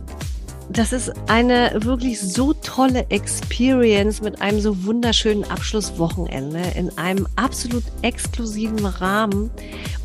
das 0.70 0.94
ist 0.94 1.12
eine 1.28 1.72
wirklich 1.84 2.20
so 2.20 2.54
tolle 2.54 3.06
Experience 3.10 4.22
mit 4.22 4.42
einem 4.42 4.60
so 4.60 4.86
wunderschönen 4.86 5.44
Abschlusswochenende 5.44 6.62
in 6.76 6.98
einem 6.98 7.28
absolut 7.36 7.84
exklusiven 8.02 8.86
Rahmen, 8.86 9.52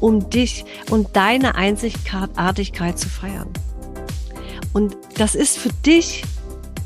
um 0.01 0.29
dich 0.29 0.65
und 0.91 1.17
deine 1.17 1.55
Einzigartigkeit 1.55 2.99
zu 2.99 3.09
feiern. 3.09 3.49
Und 4.73 4.97
das 5.17 5.35
ist 5.35 5.57
für 5.57 5.73
dich, 5.85 6.25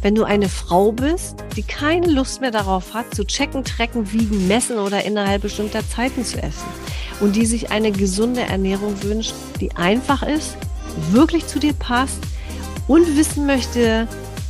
wenn 0.03 0.15
du 0.15 0.25
eine 0.25 0.49
Frau 0.49 0.93
bist, 0.93 1.37
die 1.57 1.63
keine 1.63 2.07
Lust 2.09 2.41
mehr 2.41 2.51
darauf 2.51 2.95
hat, 2.95 3.15
zu 3.15 3.25
checken, 3.25 3.65
trecken, 3.65 4.13
wiegen, 4.13 4.47
messen 4.47 4.79
oder 4.79 5.05
innerhalb 5.05 5.43
bestimmter 5.43 5.87
Zeiten 5.89 6.25
zu 6.25 6.43
essen. 6.43 6.69
Und 7.21 7.37
die 7.37 7.47
sich 7.47 7.71
eine 7.71 7.91
gesunde 7.91 8.43
Ernährung 8.43 9.03
wünscht, 9.03 9.35
die 9.61 9.73
einfach 9.73 10.23
ist, 10.23 10.57
wirklich 11.11 11.47
zu 11.47 11.59
dir 11.59 11.73
passt 11.73 12.19
und 12.89 13.17
wissen 13.17 13.47
möchte, 13.47 14.07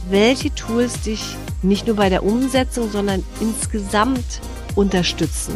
welche 0.08 0.54
Tools 0.54 1.00
dich 1.02 1.36
nicht 1.62 1.86
nur 1.86 1.96
bei 1.96 2.08
der 2.08 2.24
Umsetzung, 2.24 2.90
sondern 2.90 3.24
insgesamt 3.40 4.40
unterstützen, 4.74 5.54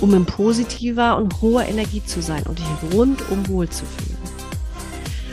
um 0.00 0.14
in 0.14 0.24
positiver 0.24 1.16
und 1.16 1.40
hoher 1.42 1.66
Energie 1.66 2.02
zu 2.04 2.22
sein 2.22 2.42
und 2.44 2.58
dich 2.58 2.94
rundum 2.94 3.48
wohl 3.48 3.68
zu 3.68 3.84
fühlen. 3.84 4.24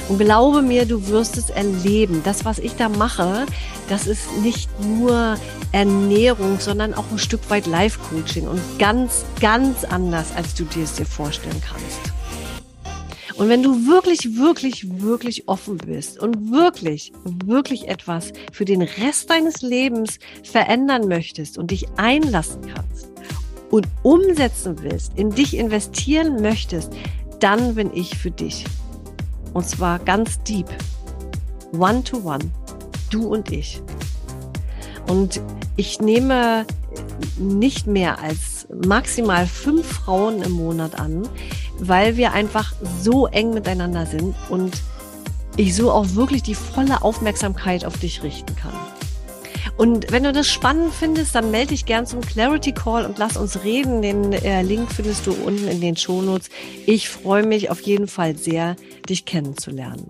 Und 0.10 0.19
glaube 0.19 0.62
mir, 0.62 0.86
du 0.86 1.08
wirst 1.08 1.38
es 1.38 1.49
erleben. 1.49 2.21
Das, 2.25 2.43
was 2.43 2.60
ich 2.60 2.75
da 2.75 2.89
mache, 2.89 3.45
das 3.88 4.08
ist 4.08 4.38
nicht 4.41 4.69
nur 4.82 5.38
Ernährung, 5.71 6.60
sondern 6.60 6.93
auch 6.93 7.10
ein 7.12 7.17
Stück 7.17 7.49
weit 7.49 7.65
Life-Coaching 7.65 8.45
und 8.45 8.60
ganz, 8.77 9.23
ganz 9.39 9.86
anders, 9.86 10.36
als 10.36 10.54
du 10.54 10.65
dir 10.65 10.84
es 10.84 10.95
dir 10.95 11.06
vorstellen 11.06 11.62
kannst. 11.65 12.20
Und 13.41 13.49
wenn 13.49 13.63
du 13.63 13.88
wirklich, 13.88 14.38
wirklich, 14.38 15.01
wirklich 15.01 15.47
offen 15.47 15.77
bist 15.77 16.19
und 16.19 16.51
wirklich, 16.51 17.12
wirklich 17.23 17.88
etwas 17.88 18.34
für 18.51 18.65
den 18.65 18.84
Rest 18.84 19.32
deines 19.32 19.63
Lebens 19.63 20.19
verändern 20.43 21.08
möchtest 21.08 21.58
und 21.58 21.71
dich 21.71 21.88
einlassen 21.97 22.62
kannst 22.71 23.10
und 23.71 23.88
umsetzen 24.04 24.75
willst, 24.84 25.17
in 25.17 25.32
dich 25.32 25.58
investieren 25.58 26.39
möchtest, 26.43 26.93
dann 27.39 27.73
bin 27.73 27.89
ich 27.95 28.15
für 28.15 28.30
dich. 28.30 28.63
Und 29.54 29.67
zwar 29.67 29.97
ganz 29.97 30.43
deep. 30.43 30.67
One 31.73 32.04
to 32.04 32.17
one. 32.17 32.51
Du 33.10 33.25
und 33.25 33.51
ich. 33.51 33.82
Und 35.08 35.41
ich 35.77 35.99
nehme 35.99 36.67
nicht 37.39 37.88
mehr 37.88 38.19
als 38.19 38.67
maximal 38.86 39.47
fünf 39.47 39.88
Frauen 39.88 40.43
im 40.43 40.51
Monat 40.51 40.99
an, 40.99 41.27
weil 41.81 42.15
wir 42.15 42.31
einfach 42.31 42.73
so 43.01 43.27
eng 43.27 43.53
miteinander 43.53 44.05
sind 44.05 44.35
und 44.49 44.81
ich 45.57 45.75
so 45.75 45.91
auch 45.91 46.15
wirklich 46.15 46.43
die 46.43 46.55
volle 46.55 47.01
Aufmerksamkeit 47.01 47.83
auf 47.85 47.97
dich 47.97 48.23
richten 48.23 48.55
kann. 48.55 48.73
Und 49.77 50.11
wenn 50.11 50.23
du 50.23 50.31
das 50.31 50.47
spannend 50.47 50.93
findest, 50.93 51.33
dann 51.33 51.49
melde 51.49 51.69
dich 51.69 51.85
gern 51.85 52.05
zum 52.05 52.21
Clarity 52.21 52.71
Call 52.71 53.05
und 53.05 53.17
lass 53.17 53.35
uns 53.35 53.63
reden. 53.63 54.01
Den 54.03 54.31
äh, 54.31 54.61
Link 54.61 54.91
findest 54.91 55.25
du 55.25 55.33
unten 55.33 55.67
in 55.67 55.81
den 55.81 55.97
Shownotes. 55.97 56.49
Ich 56.85 57.09
freue 57.09 57.45
mich 57.45 57.71
auf 57.71 57.81
jeden 57.81 58.07
Fall 58.07 58.37
sehr, 58.37 58.75
dich 59.09 59.25
kennenzulernen. 59.25 60.07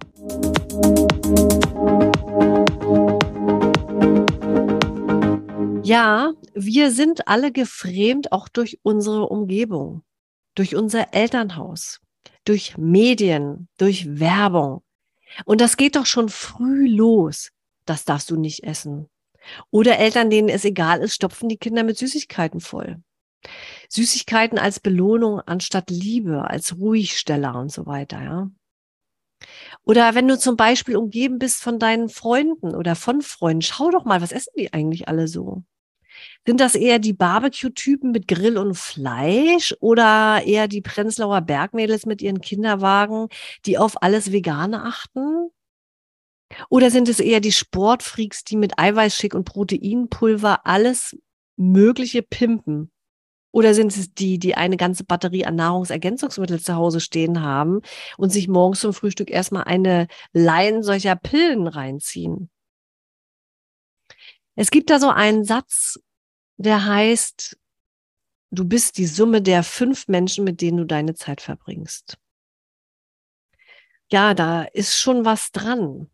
Ja, 5.83 6.33
wir 6.53 6.91
sind 6.91 7.27
alle 7.27 7.51
gefrämt 7.51 8.31
auch 8.31 8.49
durch 8.49 8.79
unsere 8.83 9.27
Umgebung 9.27 10.03
durch 10.61 10.75
unser 10.75 11.11
Elternhaus, 11.11 12.01
durch 12.45 12.77
Medien, 12.77 13.67
durch 13.79 14.19
Werbung. 14.19 14.83
Und 15.43 15.59
das 15.59 15.75
geht 15.75 15.95
doch 15.95 16.05
schon 16.05 16.29
früh 16.29 16.87
los. 16.87 17.49
Das 17.85 18.05
darfst 18.05 18.29
du 18.29 18.35
nicht 18.35 18.63
essen. 18.63 19.09
Oder 19.71 19.97
Eltern, 19.97 20.29
denen 20.29 20.49
es 20.49 20.63
egal 20.63 20.99
ist, 20.99 21.15
stopfen 21.15 21.49
die 21.49 21.57
Kinder 21.57 21.81
mit 21.81 21.97
Süßigkeiten 21.97 22.59
voll. 22.59 23.01
Süßigkeiten 23.89 24.59
als 24.59 24.79
Belohnung 24.79 25.39
anstatt 25.39 25.89
Liebe, 25.89 26.47
als 26.47 26.77
Ruhigsteller 26.77 27.55
und 27.55 27.71
so 27.71 27.87
weiter, 27.87 28.21
ja. 28.21 28.51
Oder 29.83 30.13
wenn 30.13 30.27
du 30.27 30.37
zum 30.37 30.57
Beispiel 30.57 30.95
umgeben 30.95 31.39
bist 31.39 31.63
von 31.63 31.79
deinen 31.79 32.07
Freunden 32.07 32.75
oder 32.75 32.95
von 32.95 33.23
Freunden, 33.23 33.63
schau 33.63 33.89
doch 33.89 34.05
mal, 34.05 34.21
was 34.21 34.31
essen 34.31 34.53
die 34.55 34.71
eigentlich 34.73 35.07
alle 35.07 35.27
so? 35.27 35.63
Sind 36.45 36.59
das 36.59 36.75
eher 36.75 36.99
die 36.99 37.13
Barbecue-Typen 37.13 38.11
mit 38.11 38.27
Grill 38.27 38.57
und 38.57 38.75
Fleisch 38.75 39.75
oder 39.79 40.41
eher 40.45 40.67
die 40.67 40.81
Prenzlauer 40.81 41.41
Bergmädels 41.41 42.05
mit 42.05 42.21
ihren 42.21 42.41
Kinderwagen, 42.41 43.27
die 43.65 43.77
auf 43.77 44.01
alles 44.01 44.31
Vegane 44.31 44.83
achten? 44.83 45.49
Oder 46.69 46.91
sind 46.91 47.07
es 47.09 47.19
eher 47.19 47.39
die 47.39 47.51
Sportfreaks, 47.51 48.43
die 48.43 48.57
mit 48.57 48.77
Eiweißschick 48.77 49.33
und 49.33 49.45
Proteinpulver 49.45 50.65
alles 50.65 51.17
Mögliche 51.57 52.21
pimpen? 52.23 52.91
Oder 53.51 53.73
sind 53.73 53.95
es 53.95 54.13
die, 54.13 54.39
die 54.39 54.55
eine 54.55 54.77
ganze 54.77 55.03
Batterie 55.03 55.45
an 55.45 55.55
Nahrungsergänzungsmitteln 55.55 56.59
zu 56.59 56.75
Hause 56.75 57.01
stehen 57.01 57.41
haben 57.41 57.81
und 58.17 58.31
sich 58.31 58.47
morgens 58.47 58.79
zum 58.79 58.93
Frühstück 58.93 59.29
erstmal 59.29 59.65
eine 59.65 60.07
Laien 60.31 60.83
solcher 60.83 61.15
Pillen 61.17 61.67
reinziehen? 61.67 62.49
Es 64.55 64.71
gibt 64.71 64.89
da 64.89 64.99
so 64.99 65.09
einen 65.09 65.43
Satz, 65.43 65.99
der 66.61 66.85
heißt, 66.85 67.57
du 68.51 68.65
bist 68.65 68.97
die 68.97 69.05
Summe 69.05 69.41
der 69.41 69.63
fünf 69.63 70.07
Menschen, 70.07 70.43
mit 70.43 70.61
denen 70.61 70.77
du 70.77 70.85
deine 70.85 71.15
Zeit 71.15 71.41
verbringst. 71.41 72.17
Ja, 74.11 74.33
da 74.33 74.63
ist 74.63 74.99
schon 74.99 75.23
was 75.25 75.51
dran. 75.51 76.09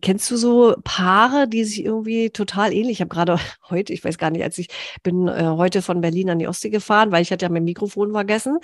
Kennst 0.00 0.30
du 0.30 0.36
so 0.36 0.74
Paare, 0.84 1.48
die 1.48 1.64
sich 1.64 1.84
irgendwie 1.84 2.30
total 2.30 2.72
ähnlich? 2.72 2.92
Ich 2.92 3.00
habe 3.00 3.08
gerade 3.08 3.38
heute, 3.70 3.92
ich 3.92 4.04
weiß 4.04 4.18
gar 4.18 4.30
nicht, 4.30 4.42
als 4.42 4.58
ich 4.58 4.68
bin 5.02 5.28
äh, 5.28 5.44
heute 5.48 5.82
von 5.82 6.00
Berlin 6.00 6.30
an 6.30 6.38
die 6.38 6.48
Ostsee 6.48 6.70
gefahren, 6.70 7.12
weil 7.12 7.22
ich 7.22 7.32
hatte 7.32 7.44
ja 7.44 7.50
mein 7.50 7.64
Mikrofon 7.64 8.12
vergessen. 8.12 8.58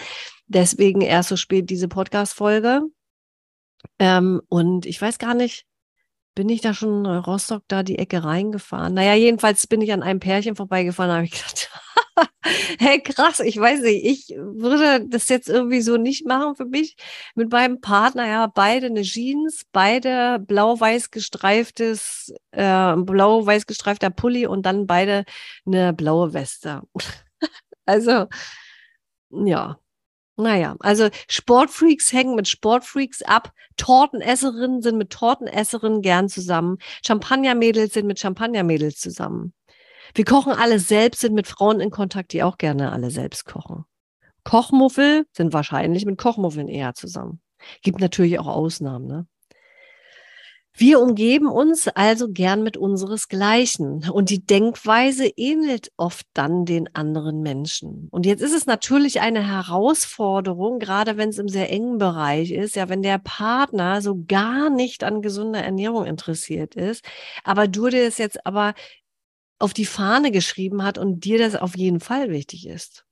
Deswegen 0.46 1.00
erst 1.00 1.30
so 1.30 1.36
spät 1.36 1.70
diese 1.70 1.88
Podcast-Folge. 1.88 2.82
Ähm, 3.98 4.40
und 4.48 4.86
ich 4.86 5.00
weiß 5.00 5.18
gar 5.18 5.34
nicht, 5.34 5.66
bin 6.38 6.48
ich 6.50 6.60
da 6.60 6.72
schon 6.72 7.04
in 7.04 7.06
Rostock 7.06 7.64
da 7.66 7.82
die 7.82 7.98
Ecke 7.98 8.22
reingefahren. 8.22 8.94
Naja, 8.94 9.14
jedenfalls 9.14 9.66
bin 9.66 9.80
ich 9.80 9.92
an 9.92 10.04
einem 10.04 10.20
Pärchen 10.20 10.54
vorbeigefahren, 10.54 11.10
habe 11.10 11.24
ich 11.24 11.32
gedacht, 11.32 11.68
hey 12.78 13.02
krass, 13.02 13.40
ich 13.40 13.58
weiß 13.58 13.80
nicht, 13.80 14.04
ich 14.04 14.36
würde 14.38 15.04
das 15.08 15.28
jetzt 15.28 15.48
irgendwie 15.48 15.80
so 15.80 15.96
nicht 15.96 16.24
machen 16.28 16.54
für 16.54 16.66
mich. 16.66 16.94
Mit 17.34 17.50
meinem 17.50 17.80
Partner, 17.80 18.28
ja, 18.28 18.46
beide 18.46 18.86
eine 18.86 19.02
Jeans, 19.02 19.64
beide 19.72 20.38
blau-weiß 20.38 21.10
gestreiftes, 21.10 22.32
äh, 22.52 22.94
blau-weiß 22.94 23.66
gestreifter 23.66 24.10
Pulli 24.10 24.46
und 24.46 24.64
dann 24.64 24.86
beide 24.86 25.24
eine 25.66 25.92
blaue 25.92 26.34
Weste. 26.34 26.82
also, 27.84 28.28
ja, 29.30 29.80
naja, 30.38 30.76
also 30.80 31.08
Sportfreaks 31.28 32.12
hängen 32.12 32.34
mit 32.34 32.48
Sportfreaks 32.48 33.22
ab, 33.22 33.52
Tortenesserinnen 33.76 34.82
sind 34.82 34.96
mit 34.98 35.10
Tortenesserinnen 35.10 36.02
gern 36.02 36.28
zusammen, 36.28 36.78
Champagnermädels 37.04 37.92
sind 37.92 38.06
mit 38.06 38.18
Champagnermädels 38.18 38.98
zusammen. 38.98 39.52
Wir 40.14 40.24
kochen 40.24 40.52
alle 40.52 40.78
selbst, 40.78 41.20
sind 41.20 41.34
mit 41.34 41.46
Frauen 41.46 41.80
in 41.80 41.90
Kontakt, 41.90 42.32
die 42.32 42.42
auch 42.42 42.58
gerne 42.58 42.92
alle 42.92 43.10
selbst 43.10 43.44
kochen. 43.44 43.84
Kochmuffel 44.44 45.26
sind 45.32 45.52
wahrscheinlich 45.52 46.06
mit 46.06 46.18
Kochmuffeln 46.18 46.68
eher 46.68 46.94
zusammen. 46.94 47.40
Gibt 47.82 48.00
natürlich 48.00 48.38
auch 48.38 48.46
Ausnahmen, 48.46 49.06
ne? 49.06 49.26
Wir 50.80 51.00
umgeben 51.00 51.48
uns 51.48 51.88
also 51.88 52.28
gern 52.30 52.62
mit 52.62 52.76
unseresgleichen 52.76 54.08
und 54.10 54.30
die 54.30 54.46
Denkweise 54.46 55.26
ähnelt 55.26 55.90
oft 55.96 56.24
dann 56.34 56.66
den 56.66 56.94
anderen 56.94 57.42
Menschen. 57.42 58.06
Und 58.12 58.26
jetzt 58.26 58.42
ist 58.42 58.54
es 58.54 58.66
natürlich 58.66 59.20
eine 59.20 59.44
Herausforderung, 59.44 60.78
gerade 60.78 61.16
wenn 61.16 61.30
es 61.30 61.38
im 61.38 61.48
sehr 61.48 61.72
engen 61.72 61.98
Bereich 61.98 62.52
ist, 62.52 62.76
ja, 62.76 62.88
wenn 62.88 63.02
der 63.02 63.18
Partner 63.18 64.00
so 64.02 64.22
gar 64.28 64.70
nicht 64.70 65.02
an 65.02 65.20
gesunder 65.20 65.64
Ernährung 65.64 66.06
interessiert 66.06 66.76
ist, 66.76 67.04
aber 67.42 67.66
du 67.66 67.88
dir 67.88 68.06
es 68.06 68.18
jetzt 68.18 68.46
aber 68.46 68.74
auf 69.58 69.74
die 69.74 69.84
Fahne 69.84 70.30
geschrieben 70.30 70.84
hat 70.84 70.96
und 70.96 71.24
dir 71.24 71.38
das 71.38 71.56
auf 71.56 71.76
jeden 71.76 71.98
Fall 71.98 72.30
wichtig 72.30 72.68
ist. 72.68 73.07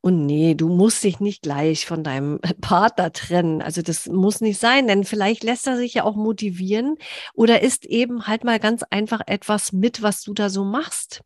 Und 0.00 0.26
nee, 0.26 0.54
du 0.54 0.68
musst 0.68 1.04
dich 1.04 1.20
nicht 1.20 1.42
gleich 1.42 1.86
von 1.86 2.02
deinem 2.04 2.40
Partner 2.60 3.12
trennen. 3.12 3.62
Also 3.62 3.82
das 3.82 4.06
muss 4.06 4.40
nicht 4.40 4.58
sein, 4.58 4.86
denn 4.86 5.04
vielleicht 5.04 5.42
lässt 5.44 5.66
er 5.66 5.76
sich 5.76 5.94
ja 5.94 6.04
auch 6.04 6.16
motivieren 6.16 6.96
oder 7.34 7.62
ist 7.62 7.84
eben 7.84 8.26
halt 8.26 8.44
mal 8.44 8.58
ganz 8.58 8.82
einfach 8.84 9.20
etwas 9.26 9.72
mit, 9.72 10.02
was 10.02 10.22
du 10.22 10.34
da 10.34 10.50
so 10.50 10.64
machst. 10.64 11.22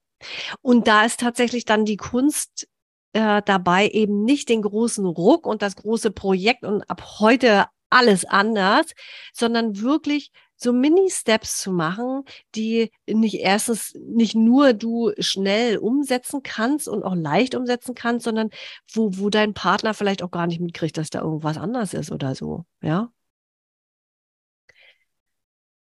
Und 0.62 0.87
da 0.89 1.05
ist 1.05 1.21
tatsächlich 1.21 1.65
dann 1.65 1.85
die 1.85 1.97
Kunst 1.97 2.69
äh, 3.12 3.43
dabei, 3.45 3.89
eben 3.89 4.25
nicht 4.25 4.49
den 4.49 4.62
großen 4.62 5.07
Ruck 5.07 5.47
und 5.47 5.62
das 5.62 5.77
große 5.77 6.11
Projekt 6.11 6.65
und 6.65 6.83
ab 6.91 7.19
heute 7.21 7.67
alles 7.91 8.25
anders, 8.25 8.87
sondern 9.33 9.81
wirklich 9.81 10.33
so 10.57 10.73
Mini-Steps 10.73 11.59
zu 11.61 11.73
machen, 11.73 12.25
die 12.55 12.90
nicht 13.07 13.40
erstens 13.40 13.95
nicht 13.95 14.35
nur 14.35 14.73
du 14.73 15.12
schnell 15.19 15.79
umsetzen 15.79 16.42
kannst 16.42 16.88
und 16.88 17.03
auch 17.03 17.14
leicht 17.14 17.55
umsetzen 17.55 17.95
kannst, 17.95 18.25
sondern 18.25 18.51
wo, 18.92 19.11
wo 19.14 19.31
dein 19.31 19.55
Partner 19.55 19.95
vielleicht 19.95 20.23
auch 20.23 20.31
gar 20.31 20.47
nicht 20.47 20.61
mitkriegt, 20.61 20.97
dass 20.99 21.11
da 21.11 21.21
irgendwas 21.21 21.59
anders 21.59 21.95
ist 21.95 22.11
oder 22.12 22.35
so. 22.35 22.64
Ja. 22.83 23.12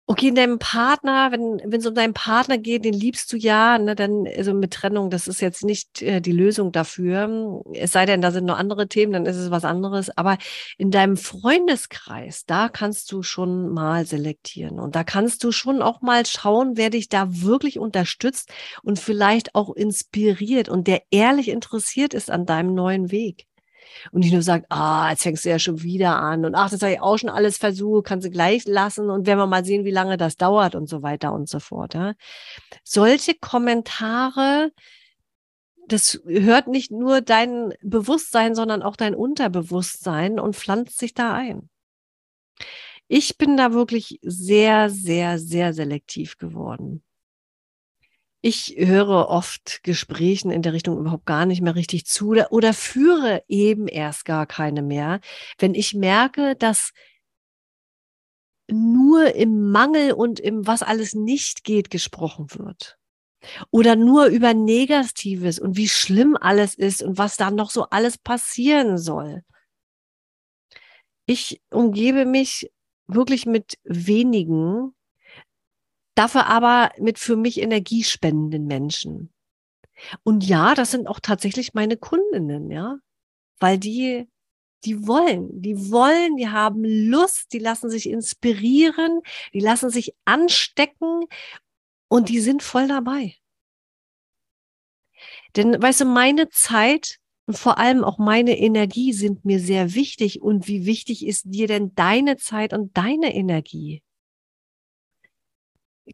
Okay, 0.07 0.27
in 0.27 0.35
deinem 0.35 0.59
Partner, 0.59 1.31
wenn 1.31 1.59
wenn 1.65 1.79
es 1.79 1.85
um 1.87 1.95
deinen 1.95 2.13
Partner 2.13 2.59
geht, 2.59 2.85
den 2.85 2.93
liebst 2.93 3.33
du 3.33 3.37
ja, 3.37 3.79
ne, 3.79 3.95
dann 3.95 4.27
also 4.37 4.53
mit 4.53 4.71
Trennung, 4.71 5.09
das 5.09 5.27
ist 5.27 5.41
jetzt 5.41 5.63
nicht 5.63 6.03
äh, 6.03 6.21
die 6.21 6.31
Lösung 6.31 6.71
dafür. 6.71 7.63
Es 7.73 7.91
sei 7.93 8.05
denn, 8.05 8.21
da 8.21 8.29
sind 8.31 8.45
noch 8.45 8.59
andere 8.59 8.87
Themen, 8.87 9.13
dann 9.13 9.25
ist 9.25 9.35
es 9.35 9.49
was 9.49 9.65
anderes. 9.65 10.15
Aber 10.15 10.37
in 10.77 10.91
deinem 10.91 11.17
Freundeskreis, 11.17 12.45
da 12.45 12.69
kannst 12.69 13.11
du 13.11 13.23
schon 13.23 13.69
mal 13.69 14.05
selektieren 14.05 14.79
und 14.79 14.95
da 14.95 15.03
kannst 15.03 15.43
du 15.43 15.51
schon 15.51 15.81
auch 15.81 16.01
mal 16.01 16.23
schauen, 16.27 16.77
wer 16.77 16.91
dich 16.91 17.09
da 17.09 17.25
wirklich 17.41 17.79
unterstützt 17.79 18.53
und 18.83 18.99
vielleicht 18.99 19.55
auch 19.55 19.75
inspiriert 19.75 20.69
und 20.69 20.85
der 20.85 21.01
ehrlich 21.09 21.49
interessiert 21.49 22.13
ist 22.13 22.29
an 22.29 22.45
deinem 22.45 22.75
neuen 22.75 23.09
Weg 23.09 23.47
und 24.11 24.21
nicht 24.21 24.33
nur 24.33 24.41
sagt, 24.41 24.65
ah, 24.69 25.09
jetzt 25.11 25.23
fängst 25.23 25.45
du 25.45 25.49
ja 25.49 25.59
schon 25.59 25.81
wieder 25.83 26.17
an 26.17 26.45
und 26.45 26.55
ach, 26.55 26.69
das 26.69 26.81
habe 26.81 26.93
ich 26.93 27.01
auch 27.01 27.17
schon 27.17 27.29
alles 27.29 27.57
versucht, 27.57 28.05
kannst 28.05 28.25
du 28.25 28.31
gleich 28.31 28.65
lassen 28.65 29.09
und 29.09 29.25
werden 29.25 29.39
wir 29.39 29.47
mal 29.47 29.65
sehen, 29.65 29.85
wie 29.85 29.91
lange 29.91 30.17
das 30.17 30.37
dauert 30.37 30.75
und 30.75 30.87
so 30.87 31.01
weiter 31.01 31.33
und 31.33 31.49
so 31.49 31.59
fort. 31.59 31.93
Ja. 31.93 32.13
Solche 32.83 33.35
Kommentare, 33.35 34.71
das 35.87 36.21
hört 36.25 36.67
nicht 36.67 36.91
nur 36.91 37.21
dein 37.21 37.73
Bewusstsein, 37.81 38.55
sondern 38.55 38.81
auch 38.81 38.95
dein 38.95 39.15
Unterbewusstsein 39.15 40.39
und 40.39 40.55
pflanzt 40.55 40.97
sich 40.97 41.13
da 41.13 41.33
ein. 41.33 41.69
Ich 43.07 43.37
bin 43.37 43.55
da 43.55 43.71
wirklich 43.71 44.19
sehr, 44.23 44.89
sehr, 44.89 45.37
sehr 45.37 45.73
selektiv 45.73 46.37
geworden. 46.37 47.04
Ich 48.47 48.75
höre 48.77 49.29
oft 49.29 49.81
Gesprächen 49.81 50.51
in 50.51 50.61
der 50.61 50.73
Richtung 50.73 50.99
überhaupt 50.99 51.25
gar 51.25 51.47
nicht 51.47 51.63
mehr 51.63 51.73
richtig 51.73 52.05
zu 52.05 52.27
oder, 52.27 52.51
oder 52.51 52.73
führe 52.75 53.43
eben 53.47 53.87
erst 53.87 54.23
gar 54.23 54.45
keine 54.45 54.83
mehr, 54.83 55.19
wenn 55.57 55.73
ich 55.73 55.95
merke, 55.95 56.55
dass 56.55 56.91
nur 58.69 59.33
im 59.33 59.71
Mangel 59.71 60.11
und 60.11 60.39
im 60.39 60.67
was 60.67 60.83
alles 60.83 61.15
nicht 61.15 61.63
geht 61.63 61.89
gesprochen 61.89 62.45
wird. 62.51 62.99
Oder 63.71 63.95
nur 63.95 64.27
über 64.27 64.53
Negatives 64.53 65.57
und 65.57 65.75
wie 65.75 65.89
schlimm 65.89 66.37
alles 66.39 66.75
ist 66.75 67.01
und 67.01 67.17
was 67.17 67.37
da 67.37 67.49
noch 67.49 67.71
so 67.71 67.85
alles 67.89 68.19
passieren 68.19 68.99
soll. 68.99 69.41
Ich 71.25 71.63
umgebe 71.71 72.27
mich 72.27 72.71
wirklich 73.07 73.47
mit 73.47 73.79
wenigen, 73.83 74.94
Dafür 76.15 76.47
aber 76.47 76.91
mit 76.99 77.19
für 77.19 77.35
mich 77.35 77.61
energiespendenden 77.61 78.65
Menschen. 78.65 79.33
Und 80.23 80.43
ja, 80.45 80.75
das 80.75 80.91
sind 80.91 81.07
auch 81.07 81.19
tatsächlich 81.19 81.73
meine 81.73 81.97
Kundinnen, 81.97 82.71
ja, 82.71 82.97
weil 83.59 83.77
die, 83.77 84.27
die 84.83 85.07
wollen, 85.07 85.61
die 85.61 85.91
wollen, 85.91 86.37
die 86.37 86.49
haben 86.49 86.83
Lust, 86.83 87.53
die 87.53 87.59
lassen 87.59 87.89
sich 87.89 88.09
inspirieren, 88.09 89.21
die 89.53 89.59
lassen 89.59 89.89
sich 89.89 90.13
anstecken 90.25 91.25
und 92.07 92.29
die 92.29 92.39
sind 92.39 92.63
voll 92.63 92.87
dabei. 92.87 93.35
Denn, 95.55 95.81
weißt 95.81 96.01
du, 96.01 96.05
meine 96.05 96.49
Zeit 96.49 97.19
und 97.47 97.57
vor 97.57 97.77
allem 97.77 98.03
auch 98.03 98.17
meine 98.17 98.57
Energie 98.57 99.13
sind 99.13 99.45
mir 99.45 99.59
sehr 99.59 99.93
wichtig. 99.93 100.41
Und 100.41 100.67
wie 100.67 100.85
wichtig 100.85 101.25
ist 101.25 101.43
dir 101.45 101.67
denn 101.67 101.93
deine 101.95 102.37
Zeit 102.37 102.73
und 102.73 102.97
deine 102.97 103.33
Energie? 103.35 104.01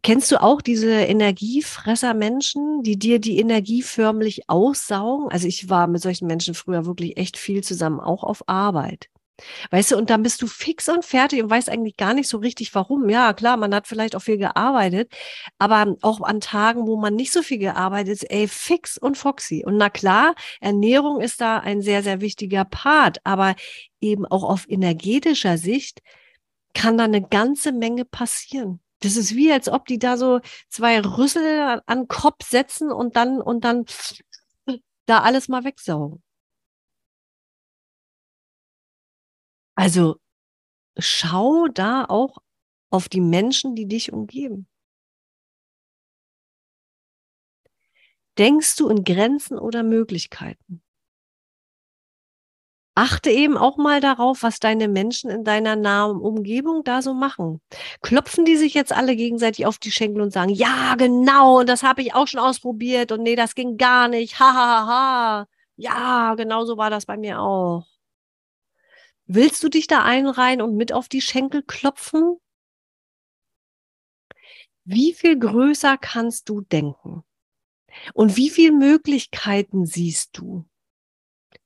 Kennst 0.02 0.32
du 0.32 0.40
auch 0.40 0.62
diese 0.62 0.90
Energiefresser-Menschen, 0.90 2.82
die 2.82 2.98
dir 2.98 3.18
die 3.18 3.38
Energie 3.38 3.82
förmlich 3.82 4.48
aussaugen? 4.48 5.28
Also 5.30 5.46
ich 5.46 5.68
war 5.68 5.86
mit 5.86 6.00
solchen 6.00 6.26
Menschen 6.26 6.54
früher 6.54 6.86
wirklich 6.86 7.18
echt 7.18 7.36
viel 7.36 7.62
zusammen, 7.62 8.00
auch 8.00 8.24
auf 8.24 8.48
Arbeit. 8.48 9.10
Weißt 9.70 9.92
du, 9.92 9.96
und 9.96 10.10
dann 10.10 10.22
bist 10.22 10.40
du 10.42 10.46
fix 10.46 10.88
und 10.88 11.04
fertig 11.04 11.42
und 11.42 11.50
weißt 11.50 11.68
eigentlich 11.68 11.96
gar 11.96 12.14
nicht 12.14 12.28
so 12.28 12.38
richtig, 12.38 12.74
warum. 12.74 13.08
Ja, 13.08 13.32
klar, 13.32 13.56
man 13.56 13.74
hat 13.74 13.86
vielleicht 13.86 14.16
auch 14.16 14.22
viel 14.22 14.38
gearbeitet, 14.38 15.12
aber 15.58 15.96
auch 16.02 16.20
an 16.22 16.40
Tagen, 16.40 16.86
wo 16.86 16.96
man 16.96 17.14
nicht 17.14 17.32
so 17.32 17.42
viel 17.42 17.58
gearbeitet 17.58 18.14
ist, 18.14 18.30
ey, 18.30 18.48
fix 18.48 18.98
und 18.98 19.18
foxy. 19.18 19.64
Und 19.66 19.76
na 19.76 19.90
klar, 19.90 20.34
Ernährung 20.60 21.20
ist 21.20 21.40
da 21.40 21.58
ein 21.58 21.82
sehr, 21.82 22.02
sehr 22.02 22.20
wichtiger 22.20 22.64
Part, 22.64 23.18
aber 23.24 23.56
eben 24.00 24.26
auch 24.26 24.44
auf 24.44 24.66
energetischer 24.68 25.58
Sicht 25.58 26.00
kann 26.74 26.98
da 26.98 27.04
eine 27.04 27.22
ganze 27.22 27.72
Menge 27.72 28.04
passieren. 28.04 28.81
Das 29.02 29.16
ist 29.16 29.34
wie, 29.34 29.52
als 29.52 29.68
ob 29.68 29.86
die 29.86 29.98
da 29.98 30.16
so 30.16 30.40
zwei 30.68 31.00
Rüssel 31.00 31.82
an 31.86 32.06
Kopf 32.08 32.48
setzen 32.48 32.92
und 32.92 33.16
dann, 33.16 33.40
und 33.40 33.64
dann 33.64 33.84
da 35.06 35.22
alles 35.22 35.48
mal 35.48 35.64
wegsaugen. 35.64 36.22
Also 39.74 40.16
schau 40.98 41.66
da 41.68 42.04
auch 42.04 42.38
auf 42.90 43.08
die 43.08 43.20
Menschen, 43.20 43.74
die 43.74 43.86
dich 43.86 44.12
umgeben. 44.12 44.68
Denkst 48.38 48.76
du 48.76 48.88
in 48.88 49.02
Grenzen 49.02 49.58
oder 49.58 49.82
Möglichkeiten? 49.82 50.82
Achte 52.94 53.30
eben 53.30 53.56
auch 53.56 53.76
mal 53.78 54.00
darauf, 54.00 54.42
was 54.42 54.60
deine 54.60 54.88
Menschen 54.88 55.30
in 55.30 55.44
deiner 55.44 55.76
nahen 55.76 56.16
Umgebung 56.18 56.84
da 56.84 57.02
so 57.02 57.14
machen. 57.14 57.60
Klopfen 58.02 58.44
die 58.44 58.56
sich 58.56 58.74
jetzt 58.74 58.92
alle 58.92 59.16
gegenseitig 59.16 59.66
auf 59.66 59.78
die 59.78 59.92
Schenkel 59.92 60.22
und 60.22 60.32
sagen, 60.32 60.50
ja, 60.50 60.94
genau, 60.96 61.60
und 61.60 61.68
das 61.68 61.82
habe 61.82 62.02
ich 62.02 62.14
auch 62.14 62.28
schon 62.28 62.40
ausprobiert 62.40 63.12
und 63.12 63.22
nee, 63.22 63.36
das 63.36 63.54
ging 63.54 63.76
gar 63.78 64.08
nicht. 64.08 64.38
Ha, 64.40 64.54
ha, 64.54 64.86
ha. 64.86 65.46
Ja, 65.76 66.34
genau 66.34 66.64
so 66.64 66.76
war 66.76 66.90
das 66.90 67.06
bei 67.06 67.16
mir 67.16 67.40
auch. 67.40 67.86
Willst 69.26 69.62
du 69.62 69.68
dich 69.68 69.86
da 69.86 70.02
einreihen 70.04 70.60
und 70.60 70.76
mit 70.76 70.92
auf 70.92 71.08
die 71.08 71.22
Schenkel 71.22 71.62
klopfen? 71.62 72.36
Wie 74.84 75.14
viel 75.14 75.38
größer 75.38 75.96
kannst 75.96 76.48
du 76.48 76.60
denken? 76.60 77.24
Und 78.14 78.36
wie 78.36 78.50
viele 78.50 78.72
Möglichkeiten 78.72 79.86
siehst 79.86 80.36
du? 80.36 80.66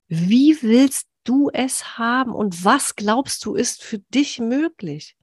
Wie 0.09 0.63
willst 0.63 1.09
du 1.29 1.51
es 1.53 1.99
haben 1.99 2.33
und 2.33 2.65
was 2.65 2.97
glaubst 2.97 3.45
du 3.45 3.55
ist 3.55 3.83
für 3.83 3.99
dich 3.99 4.39
möglich? 4.39 5.17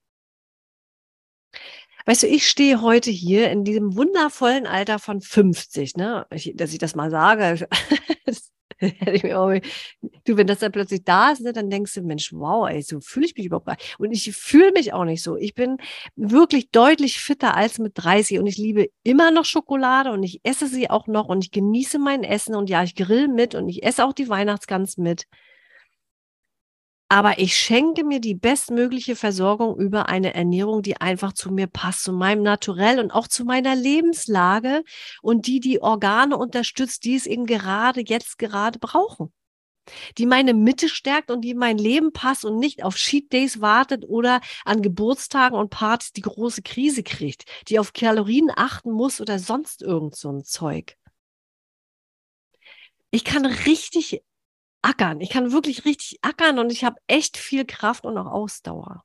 Weißt 2.05 2.23
du, 2.23 2.27
ich 2.27 2.47
stehe 2.49 2.81
heute 2.81 3.11
hier 3.11 3.49
in 3.49 3.63
diesem 3.63 3.95
wundervollen 3.95 4.67
Alter 4.67 4.99
von 4.99 5.21
50, 5.21 5.95
ne? 5.95 6.27
Ich, 6.31 6.51
dass 6.55 6.73
ich 6.73 6.79
das 6.79 6.95
mal 6.95 7.09
sage, 7.09 7.67
du, 10.25 10.37
wenn 10.37 10.47
das 10.47 10.59
dann 10.59 10.71
plötzlich 10.71 11.03
da 11.03 11.31
ist, 11.31 11.41
ne, 11.41 11.53
dann 11.53 11.69
denkst 11.69 11.93
du, 11.93 12.01
Mensch, 12.01 12.33
wow, 12.33 12.67
ey, 12.67 12.81
so 12.81 12.99
fühle 12.99 13.25
ich 13.25 13.35
mich 13.35 13.45
überhaupt 13.45 13.67
gar 13.67 13.75
nicht. 13.75 13.95
Und 13.99 14.11
ich 14.11 14.35
fühle 14.35 14.71
mich 14.71 14.93
auch 14.93 15.05
nicht 15.05 15.23
so. 15.23 15.37
Ich 15.37 15.53
bin 15.53 15.77
wirklich 16.15 16.71
deutlich 16.71 17.19
fitter 17.19 17.55
als 17.55 17.79
mit 17.79 17.93
30 17.95 18.39
und 18.39 18.47
ich 18.47 18.57
liebe 18.57 18.89
immer 19.03 19.31
noch 19.31 19.45
Schokolade 19.45 20.11
und 20.11 20.23
ich 20.23 20.41
esse 20.43 20.67
sie 20.67 20.89
auch 20.89 21.07
noch 21.07 21.27
und 21.29 21.43
ich 21.43 21.51
genieße 21.51 21.99
mein 21.99 22.23
Essen 22.23 22.55
und 22.55 22.69
ja, 22.69 22.83
ich 22.83 22.95
grill 22.95 23.27
mit 23.27 23.55
und 23.55 23.69
ich 23.69 23.83
esse 23.83 24.05
auch 24.05 24.13
die 24.13 24.29
Weihnachtsgans 24.29 24.97
mit 24.97 25.25
aber 27.13 27.37
ich 27.37 27.55
schenke 27.55 28.03
mir 28.03 28.19
die 28.19 28.33
bestmögliche 28.33 29.15
Versorgung 29.15 29.77
über 29.77 30.09
eine 30.09 30.33
Ernährung, 30.33 30.81
die 30.81 30.99
einfach 30.99 31.33
zu 31.33 31.51
mir 31.51 31.67
passt, 31.67 32.05
zu 32.05 32.11
meinem 32.11 32.41
Naturell 32.41 32.99
und 32.99 33.11
auch 33.11 33.27
zu 33.27 33.45
meiner 33.45 33.75
Lebenslage 33.75 34.83
und 35.21 35.45
die 35.45 35.59
die 35.59 35.79
Organe 35.79 36.35
unterstützt, 36.35 37.03
die 37.03 37.13
es 37.13 37.27
eben 37.27 37.45
gerade 37.45 38.01
jetzt 38.03 38.39
gerade 38.39 38.79
brauchen. 38.79 39.31
Die 40.17 40.25
meine 40.25 40.55
Mitte 40.55 40.89
stärkt 40.89 41.29
und 41.29 41.41
die 41.41 41.53
mein 41.53 41.77
Leben 41.77 42.13
passt 42.13 42.45
und 42.45 42.57
nicht 42.57 42.83
auf 42.83 42.95
Cheat 42.95 43.31
Days 43.31 43.61
wartet 43.61 44.05
oder 44.07 44.41
an 44.65 44.81
Geburtstagen 44.81 45.55
und 45.55 45.69
Partys 45.69 46.13
die 46.13 46.21
große 46.21 46.63
Krise 46.63 47.03
kriegt, 47.03 47.43
die 47.67 47.77
auf 47.77 47.93
Kalorien 47.93 48.49
achten 48.55 48.89
muss 48.89 49.21
oder 49.21 49.37
sonst 49.37 49.83
irgend 49.83 50.15
so 50.15 50.31
ein 50.31 50.45
Zeug. 50.45 50.97
Ich 53.11 53.23
kann 53.23 53.45
richtig 53.45 54.23
ackern. 54.83 55.21
Ich 55.21 55.29
kann 55.29 55.51
wirklich 55.51 55.85
richtig 55.85 56.19
ackern 56.21 56.59
und 56.59 56.71
ich 56.71 56.83
habe 56.83 56.97
echt 57.07 57.37
viel 57.37 57.65
Kraft 57.65 58.05
und 58.05 58.17
auch 58.17 58.31
Ausdauer. 58.31 59.03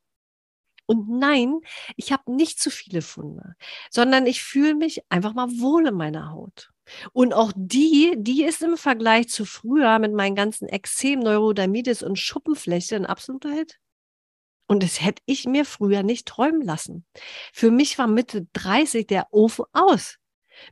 Und 0.86 1.08
nein, 1.08 1.60
ich 1.96 2.12
habe 2.12 2.32
nicht 2.32 2.60
zu 2.60 2.70
viele 2.70 3.02
Funde, 3.02 3.54
sondern 3.90 4.26
ich 4.26 4.42
fühle 4.42 4.74
mich 4.74 5.02
einfach 5.10 5.34
mal 5.34 5.48
wohl 5.58 5.86
in 5.86 5.94
meiner 5.94 6.30
Haut. 6.30 6.70
Und 7.12 7.34
auch 7.34 7.52
die, 7.54 8.14
die 8.16 8.44
ist 8.44 8.62
im 8.62 8.78
Vergleich 8.78 9.28
zu 9.28 9.44
früher 9.44 9.98
mit 9.98 10.14
meinen 10.14 10.34
ganzen 10.34 10.66
Ekzem, 10.66 11.20
Neurodermitis 11.20 12.02
und 12.02 12.18
Schuppenfläche 12.18 12.96
ein 12.96 13.04
absoluter 13.04 13.50
Hit. 13.50 13.78
Und 14.66 14.82
das 14.82 15.02
hätte 15.02 15.22
ich 15.26 15.46
mir 15.46 15.64
früher 15.64 16.02
nicht 16.02 16.26
träumen 16.26 16.62
lassen. 16.62 17.06
Für 17.52 17.70
mich 17.70 17.98
war 17.98 18.06
Mitte 18.06 18.46
30 18.54 19.06
der 19.06 19.26
Ofen 19.30 19.66
aus. 19.72 20.16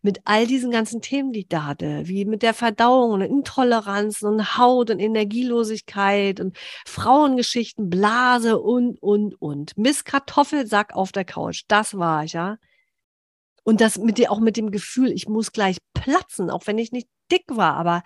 Mit 0.02 0.20
all 0.24 0.46
diesen 0.46 0.70
ganzen 0.70 1.00
Themen, 1.00 1.32
die 1.32 1.40
ich 1.40 1.48
da 1.48 1.64
hatte, 1.64 2.06
wie 2.06 2.24
mit 2.24 2.42
der 2.42 2.54
Verdauung 2.54 3.12
und 3.12 3.20
Intoleranz 3.22 4.22
und 4.22 4.58
Haut 4.58 4.90
und 4.90 4.98
Energielosigkeit 4.98 6.40
und 6.40 6.56
Frauengeschichten, 6.86 7.90
Blase 7.90 8.58
und, 8.58 9.02
und, 9.02 9.40
und. 9.40 9.76
Miss 9.76 10.04
Kartoffelsack 10.04 10.94
auf 10.94 11.12
der 11.12 11.24
Couch. 11.24 11.64
Das 11.68 11.96
war 11.98 12.24
ich, 12.24 12.32
ja. 12.32 12.58
Und 13.64 13.80
das 13.80 13.98
mit 13.98 14.18
dir 14.18 14.30
auch 14.30 14.40
mit 14.40 14.56
dem 14.56 14.70
Gefühl, 14.70 15.10
ich 15.10 15.28
muss 15.28 15.52
gleich 15.52 15.78
platzen, 15.92 16.50
auch 16.50 16.66
wenn 16.66 16.78
ich 16.78 16.92
nicht 16.92 17.08
dick 17.32 17.44
war, 17.48 17.74
aber 17.74 18.02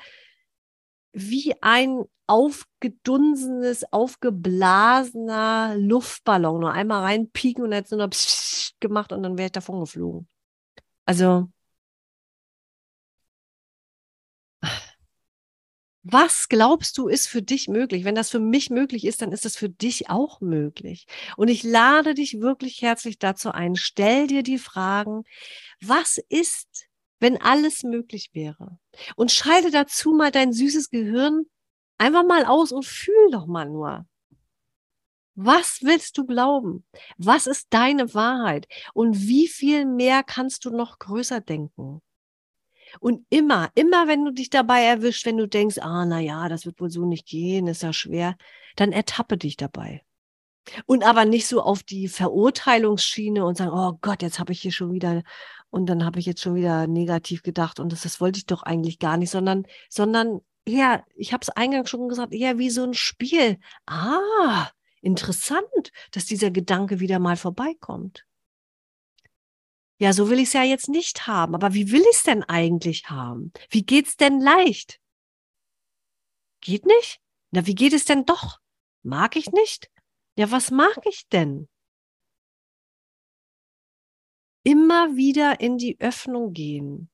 wie 1.12 1.55
ein 1.61 2.05
aufgedunsenes, 2.31 3.93
aufgeblasener 3.93 5.75
Luftballon. 5.77 6.61
Nur 6.61 6.73
einmal 6.73 7.03
reinpieken 7.03 7.64
und 7.64 7.73
jetzt 7.73 7.90
nur 7.90 8.07
noch 8.07 8.12
gemacht 8.79 9.12
und 9.12 9.25
dann 9.25 9.37
wäre 9.37 9.47
ich 9.47 9.53
davon 9.53 9.81
geflogen. 9.81 10.29
Also, 11.05 11.49
was 16.03 16.49
glaubst 16.49 16.97
du, 16.97 17.09
ist 17.09 17.29
für 17.29 17.43
dich 17.43 17.69
möglich? 17.69 18.05
Wenn 18.05 18.15
das 18.15 18.31
für 18.31 18.41
mich 18.41 18.71
möglich 18.71 19.05
ist, 19.05 19.21
dann 19.21 19.33
ist 19.33 19.45
das 19.45 19.57
für 19.57 19.69
dich 19.69 20.09
auch 20.09 20.41
möglich. 20.41 21.07
Und 21.37 21.49
ich 21.49 21.63
lade 21.63 22.15
dich 22.15 22.41
wirklich 22.41 22.81
herzlich 22.81 23.19
dazu 23.19 23.51
ein. 23.51 23.77
Stell 23.77 24.27
dir 24.27 24.43
die 24.43 24.59
Fragen, 24.59 25.25
was 25.83 26.19
ist, 26.29 26.87
wenn 27.19 27.41
alles 27.41 27.83
möglich 27.83 28.31
wäre? 28.33 28.79
Und 29.17 29.31
schalte 29.31 29.71
dazu 29.71 30.13
mal 30.13 30.31
dein 30.31 30.53
süßes 30.55 30.89
Gehirn 30.89 31.45
einfach 31.99 32.25
mal 32.25 32.47
aus 32.47 32.73
und 32.73 32.87
fühl 32.87 33.31
doch 33.31 33.47
mal 33.47 33.69
nur. 33.69 34.07
Was 35.35 35.83
willst 35.83 36.17
du 36.19 36.27
glauben? 36.27 36.85
Was 37.19 37.47
ist 37.47 37.69
deine 37.71 38.15
Wahrheit? 38.15 38.67
Und 38.95 39.21
wie 39.21 39.49
viel 39.49 39.85
mehr 39.87 40.23
kannst 40.23 40.65
du 40.65 40.71
noch 40.71 40.99
größer 40.99 41.41
denken? 41.41 42.01
Und 42.98 43.24
immer, 43.31 43.70
immer 43.74 44.09
wenn 44.09 44.24
du 44.24 44.33
dich 44.33 44.50
dabei 44.50 44.83
erwischt, 44.83 45.26
wenn 45.26 45.37
du 45.37 45.46
denkst, 45.46 45.79
ah, 45.79 46.05
na 46.05 46.20
ja, 46.20 46.48
das 46.48 46.66
wird 46.66 46.81
wohl 46.81 46.90
so 46.90 47.07
nicht 47.07 47.26
gehen, 47.26 47.66
ist 47.66 47.83
ja 47.83 47.92
schwer, 47.92 48.37
dann 48.76 48.92
ertappe 48.92 49.37
dich 49.37 49.57
dabei. 49.57 50.03
Und 50.87 51.05
aber 51.05 51.24
nicht 51.24 51.46
so 51.46 51.62
auf 51.62 51.83
die 51.83 52.09
Verurteilungsschiene 52.09 53.44
und 53.44 53.57
sagen, 53.57 53.72
oh 53.72 53.98
Gott, 54.00 54.22
jetzt 54.22 54.38
habe 54.38 54.53
ich 54.53 54.61
hier 54.61 54.72
schon 54.72 54.92
wieder 54.92 55.22
und 55.70 55.87
dann 55.87 56.05
habe 56.05 56.18
ich 56.18 56.26
jetzt 56.26 56.42
schon 56.42 56.55
wieder 56.55 56.87
negativ 56.87 57.42
gedacht 57.42 57.81
und 57.81 57.92
das, 57.92 58.03
das 58.03 58.20
wollte 58.20 58.38
ich 58.38 58.46
doch 58.46 58.62
eigentlich 58.62 58.98
gar 58.98 59.16
nicht, 59.16 59.31
sondern, 59.31 59.66
sondern 59.88 60.40
ja, 60.66 61.05
ich 61.14 61.33
habe 61.33 61.42
es 61.42 61.50
eingangs 61.50 61.90
schon 61.90 62.09
gesagt, 62.09 62.33
eher 62.33 62.59
wie 62.59 62.70
so 62.70 62.85
ein 62.85 62.94
Spiel. 62.94 63.59
Ah, 63.87 64.68
interessant, 65.00 65.92
dass 66.12 66.26
dieser 66.26 66.50
Gedanke 66.50 67.00
wieder 67.00 67.18
mal 67.18 67.37
vorbeikommt. 67.37 68.26
Ja, 70.01 70.15
so 70.15 70.31
will 70.31 70.39
ich 70.39 70.49
es 70.49 70.53
ja 70.55 70.63
jetzt 70.63 70.89
nicht 70.89 71.27
haben, 71.27 71.55
aber 71.55 71.75
wie 71.75 71.93
will 71.93 72.01
ich 72.01 72.17
es 72.17 72.23
denn 72.23 72.43
eigentlich 72.43 73.11
haben? 73.11 73.53
Wie 73.69 73.85
geht's 73.85 74.17
denn 74.17 74.41
leicht? 74.41 74.99
Geht 76.63 76.87
nicht? 76.87 77.21
Na, 77.51 77.67
wie 77.67 77.75
geht 77.75 77.93
es 77.93 78.07
denn 78.07 78.25
doch? 78.25 78.61
Mag 79.03 79.37
ich 79.37 79.53
nicht? 79.53 79.91
Ja, 80.37 80.51
was 80.51 80.71
mag 80.71 80.99
ich 81.07 81.29
denn? 81.29 81.69
Immer 84.63 85.17
wieder 85.17 85.61
in 85.61 85.77
die 85.77 86.01
Öffnung 86.01 86.55
gehen. 86.55 87.11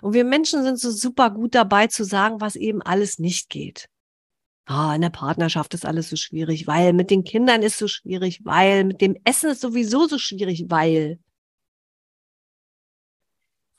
Und 0.00 0.14
wir 0.14 0.24
Menschen 0.24 0.64
sind 0.64 0.80
so 0.80 0.90
super 0.90 1.30
gut 1.30 1.54
dabei 1.54 1.86
zu 1.86 2.04
sagen, 2.04 2.40
was 2.40 2.56
eben 2.56 2.82
alles 2.82 3.20
nicht 3.20 3.48
geht. 3.48 3.88
Ah, 4.64 4.94
in 4.94 5.02
der 5.02 5.10
Partnerschaft 5.10 5.74
ist 5.74 5.84
alles 5.84 6.08
so 6.08 6.16
schwierig, 6.16 6.66
weil 6.66 6.94
mit 6.94 7.10
den 7.10 7.22
Kindern 7.22 7.62
ist 7.62 7.78
so 7.78 7.86
schwierig, 7.86 8.40
weil 8.44 8.84
mit 8.84 9.00
dem 9.00 9.16
Essen 9.24 9.50
ist 9.50 9.60
sowieso 9.60 10.08
so 10.08 10.18
schwierig, 10.18 10.64
weil. 10.68 11.20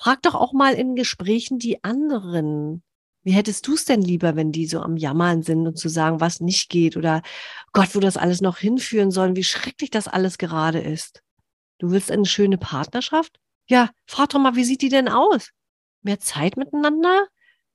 Frag 0.04 0.22
doch 0.24 0.36
auch 0.36 0.52
mal 0.52 0.74
in 0.74 0.98
Gesprächen 0.98 1.60
die 1.60 1.82
anderen, 1.82 2.84
wie 3.22 3.32
hättest 3.32 3.66
du 3.68 3.74
es 3.74 3.86
denn 3.86 4.02
lieber, 4.02 4.36
wenn 4.36 4.52
die 4.52 4.68
so 4.68 4.82
am 4.82 4.98
Jammern 4.98 5.44
sind 5.44 5.66
und 5.66 5.78
zu 5.78 5.88
sagen, 5.88 6.20
was 6.20 6.42
nicht 6.42 6.70
geht 6.70 6.98
oder 6.98 7.22
Gott, 7.72 7.96
wo 7.96 8.02
das 8.02 8.18
alles 8.18 8.42
noch 8.42 8.58
hinführen 8.58 9.12
soll, 9.12 9.38
wie 9.38 9.46
schrecklich 9.46 9.92
das 9.92 10.10
alles 10.10 10.38
gerade 10.38 10.80
ist? 10.80 11.24
Du 11.78 11.92
willst 11.92 12.12
eine 12.12 12.26
schöne 12.26 12.58
Partnerschaft? 12.58 13.40
Ja, 13.66 13.92
frag 14.06 14.28
doch 14.32 14.40
mal, 14.40 14.58
wie 14.58 14.66
sieht 14.66 14.82
die 14.82 14.90
denn 14.90 15.08
aus? 15.08 15.52
Mehr 16.02 16.20
Zeit 16.20 16.58
miteinander? 16.58 17.28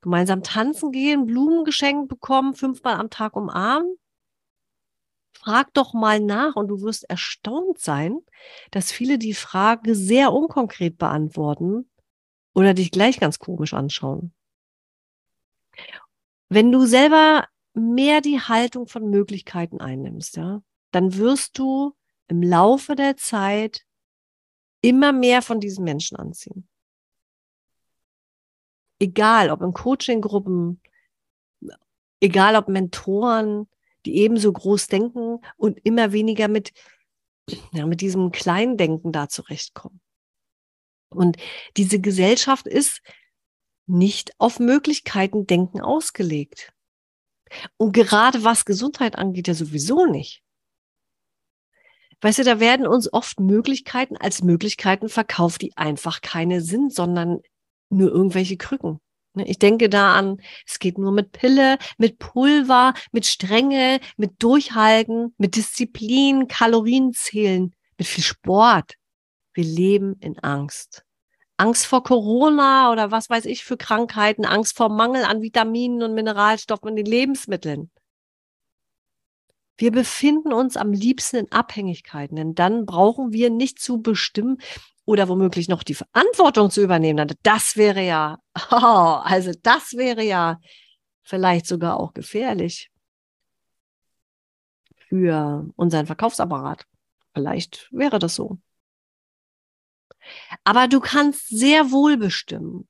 Gemeinsam 0.03 0.43
tanzen 0.43 0.93
gehen, 0.93 1.25
Blumen 1.25 1.64
geschenkt 1.64 2.11
bekommen, 2.11 2.55
fünfmal 2.55 2.97
am 2.97 3.09
Tag 3.09 3.37
umarmen? 3.37 3.97
Frag 5.33 5.73
doch 5.73 5.95
mal 5.95 6.21
nach 6.21 6.57
und 6.57 6.69
du 6.69 6.83
wirst 6.83 7.09
erstaunt 7.09 7.79
sein, 7.79 8.19
dass 8.71 8.93
viele 8.93 9.17
die 9.17 9.33
Frage 9.33 9.95
sehr 9.95 10.35
unkonkret 10.35 10.99
beantworten 10.99 11.88
oder 12.59 12.75
dich 12.75 12.90
gleich 12.90 13.21
ganz 13.21 13.38
komisch 13.38 13.73
anschauen. 13.73 14.33
Wenn 16.49 16.73
du 16.73 16.87
selber 16.87 17.47
mehr 17.73 18.21
die 18.21 18.40
Haltung 18.40 18.88
von 18.88 19.09
Möglichkeiten 19.09 19.81
einnimmst, 19.81 20.37
ja, 20.37 20.61
dann 20.90 21.16
wirst 21.16 21.57
du 21.57 21.94
im 22.27 22.42
Laufe 22.42 22.97
der 22.97 23.16
Zeit 23.16 23.87
immer 24.81 25.12
mehr 25.12 25.40
von 25.40 25.61
diesen 25.61 25.85
Menschen 25.85 26.16
anziehen. 26.16 26.68
Egal, 28.99 29.51
ob 29.51 29.62
in 29.62 29.73
Coaching-Gruppen, 29.73 30.81
egal 32.21 32.57
ob 32.57 32.66
Mentoren, 32.66 33.68
die 34.05 34.16
ebenso 34.16 34.53
groß 34.53 34.88
denken 34.88 35.38
und 35.57 35.79
immer 35.85 36.11
weniger 36.11 36.49
mit, 36.49 36.73
ja, 37.71 37.87
mit 37.87 38.01
diesem 38.01 38.33
Kleindenken 38.33 39.12
da 39.12 39.29
zurechtkommen. 39.29 40.01
Und 41.11 41.37
diese 41.77 42.01
Gesellschaft 42.01 42.66
ist 42.66 43.01
nicht 43.87 44.33
auf 44.38 44.59
Möglichkeiten 44.59 45.47
denken 45.47 45.81
ausgelegt. 45.81 46.73
Und 47.77 47.92
gerade 47.92 48.44
was 48.44 48.64
Gesundheit 48.64 49.16
angeht, 49.16 49.49
ja 49.49 49.55
sowieso 49.55 50.07
nicht. 50.07 50.42
Weißt 52.21 52.40
du, 52.40 52.44
da 52.44 52.61
werden 52.61 52.87
uns 52.87 53.12
oft 53.12 53.38
Möglichkeiten 53.38 54.16
als 54.16 54.42
Möglichkeiten 54.42 55.09
verkauft, 55.09 55.62
die 55.62 55.77
einfach 55.77 56.21
keine 56.21 56.61
sind, 56.61 56.92
sondern 56.92 57.40
nur 57.90 58.11
irgendwelche 58.11 58.57
Krücken. 58.57 59.01
Ne, 59.35 59.47
ich 59.47 59.59
denke 59.59 59.88
da 59.88 60.14
an, 60.14 60.40
es 60.66 60.81
geht 60.81 60.99
nur 60.99 61.12
mit 61.12 61.33
Pille, 61.33 61.79
mit 61.97 62.18
Pulver, 62.18 62.94
mit 63.12 63.25
Strenge, 63.25 64.01
mit 64.16 64.42
Durchhalten, 64.42 65.35
mit 65.38 65.55
Disziplin, 65.55 66.49
Kalorien 66.49 67.12
zählen, 67.12 67.75
mit 67.97 68.07
viel 68.07 68.25
Sport. 68.25 68.94
Wir 69.59 69.64
leben 69.64 70.14
in 70.21 70.38
Angst. 70.38 71.05
Angst 71.57 71.87
vor 71.87 72.05
Corona 72.05 72.92
oder 72.92 73.11
was 73.11 73.29
weiß 73.29 73.44
ich 73.47 73.64
für 73.64 73.77
Krankheiten, 73.77 74.44
Angst 74.44 74.77
vor 74.77 74.88
Mangel 74.88 75.25
an 75.25 75.42
Vitaminen 75.42 76.05
und 76.05 76.14
Mineralstoffen 76.14 76.90
in 76.90 76.94
den 76.94 77.07
Lebensmitteln. 77.07 77.90
Wir 79.77 79.90
befinden 79.90 80.53
uns 80.53 80.77
am 80.77 80.92
liebsten 80.92 81.38
in 81.38 81.51
Abhängigkeiten, 81.51 82.37
denn 82.37 82.55
dann 82.55 82.87
brauchen 82.87 83.33
wir 83.33 83.51
nicht 83.51 83.81
zu 83.81 84.01
bestimmen 84.01 84.59
oder 85.05 85.29
womöglich 85.29 85.66
noch 85.66 85.83
die 85.83 85.97
Verantwortung 85.97 86.71
zu 86.71 86.81
übernehmen. 86.81 87.27
Das 87.42 87.77
wäre 87.77 88.07
ja, 88.07 88.38
oh, 88.71 88.77
also 89.25 89.51
das 89.64 89.94
wäre 89.94 90.23
ja 90.23 90.61
vielleicht 91.25 91.66
sogar 91.66 91.99
auch 91.99 92.14
gefährlich 92.14 92.92
für 95.09 95.68
unseren 95.75 96.07
Verkaufsapparat. 96.07 96.87
Vielleicht 97.35 97.88
wäre 97.90 98.21
das 98.21 98.37
so. 98.37 98.61
Aber 100.64 100.88
du 100.88 101.01
kannst 101.01 101.49
sehr 101.49 101.91
wohl 101.91 102.17
bestimmen 102.17 102.88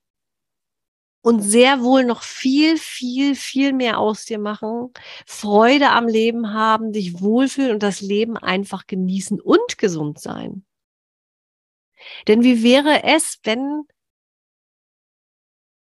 und 1.22 1.40
sehr 1.42 1.82
wohl 1.82 2.04
noch 2.04 2.22
viel, 2.22 2.78
viel, 2.78 3.34
viel 3.34 3.72
mehr 3.72 3.98
aus 3.98 4.24
dir 4.24 4.38
machen, 4.38 4.92
Freude 5.26 5.90
am 5.90 6.06
Leben 6.06 6.52
haben, 6.54 6.92
dich 6.92 7.20
wohlfühlen 7.20 7.72
und 7.72 7.82
das 7.82 8.00
Leben 8.00 8.36
einfach 8.36 8.86
genießen 8.86 9.40
und 9.40 9.78
gesund 9.78 10.20
sein. 10.20 10.64
Denn 12.28 12.42
wie 12.42 12.62
wäre 12.62 13.02
es, 13.04 13.40
wenn 13.42 13.82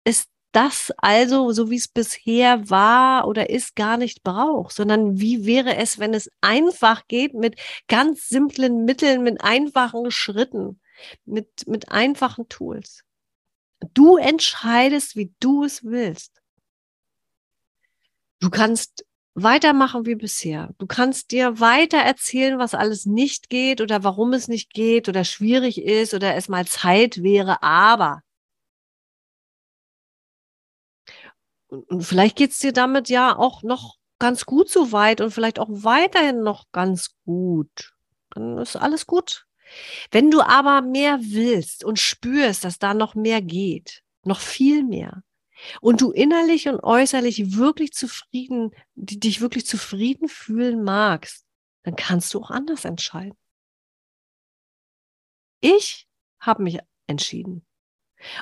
es 0.03 0.27
das 0.51 0.91
also, 0.97 1.51
so 1.53 1.69
wie 1.69 1.77
es 1.77 1.87
bisher 1.87 2.69
war 2.69 3.27
oder 3.27 3.49
ist, 3.49 3.75
gar 3.75 3.97
nicht 3.97 4.23
braucht, 4.23 4.75
sondern 4.75 5.19
wie 5.19 5.45
wäre 5.45 5.77
es, 5.77 5.97
wenn 5.97 6.13
es 6.13 6.29
einfach 6.41 7.07
geht 7.07 7.33
mit 7.33 7.59
ganz 7.87 8.27
simplen 8.27 8.83
Mitteln, 8.83 9.23
mit 9.23 9.41
einfachen 9.41 10.11
Schritten? 10.11 10.80
Mit, 11.25 11.67
mit 11.67 11.91
einfachen 11.91 12.47
Tools. 12.49 13.03
Du 13.93 14.17
entscheidest, 14.17 15.15
wie 15.15 15.33
du 15.39 15.63
es 15.63 15.83
willst. 15.83 16.41
Du 18.39 18.49
kannst 18.49 19.05
weitermachen 19.33 20.05
wie 20.05 20.15
bisher. 20.15 20.73
Du 20.77 20.87
kannst 20.87 21.31
dir 21.31 21.59
weiter 21.59 21.97
erzählen, 21.97 22.59
was 22.59 22.73
alles 22.73 23.05
nicht 23.05 23.49
geht 23.49 23.81
oder 23.81 24.03
warum 24.03 24.33
es 24.33 24.47
nicht 24.47 24.73
geht 24.73 25.07
oder 25.09 25.23
schwierig 25.23 25.81
ist 25.81 26.13
oder 26.13 26.35
es 26.35 26.49
mal 26.49 26.65
Zeit 26.67 27.23
wäre, 27.23 27.63
aber. 27.63 28.21
Und 31.69 32.03
vielleicht 32.03 32.35
geht 32.35 32.51
es 32.51 32.59
dir 32.59 32.73
damit 32.73 33.07
ja 33.09 33.37
auch 33.37 33.63
noch 33.63 33.95
ganz 34.19 34.45
gut 34.45 34.69
so 34.69 34.91
weit 34.91 35.21
und 35.21 35.31
vielleicht 35.31 35.57
auch 35.57 35.69
weiterhin 35.69 36.43
noch 36.43 36.65
ganz 36.71 37.15
gut. 37.25 37.93
Dann 38.31 38.57
ist 38.57 38.75
alles 38.75 39.07
gut. 39.07 39.47
Wenn 40.11 40.31
du 40.31 40.41
aber 40.41 40.81
mehr 40.81 41.19
willst 41.21 41.83
und 41.83 41.99
spürst, 41.99 42.63
dass 42.63 42.79
da 42.79 42.93
noch 42.93 43.15
mehr 43.15 43.41
geht, 43.41 44.03
noch 44.23 44.39
viel 44.39 44.83
mehr, 44.83 45.23
und 45.79 46.01
du 46.01 46.11
innerlich 46.11 46.67
und 46.67 46.83
äußerlich 46.83 47.55
wirklich 47.55 47.93
zufrieden, 47.93 48.71
dich 48.95 49.41
wirklich 49.41 49.65
zufrieden 49.65 50.27
fühlen 50.27 50.83
magst, 50.83 51.45
dann 51.83 51.95
kannst 51.95 52.33
du 52.33 52.41
auch 52.41 52.51
anders 52.51 52.85
entscheiden. 52.85 53.37
Ich 55.59 56.07
habe 56.39 56.63
mich 56.63 56.79
entschieden. 57.07 57.65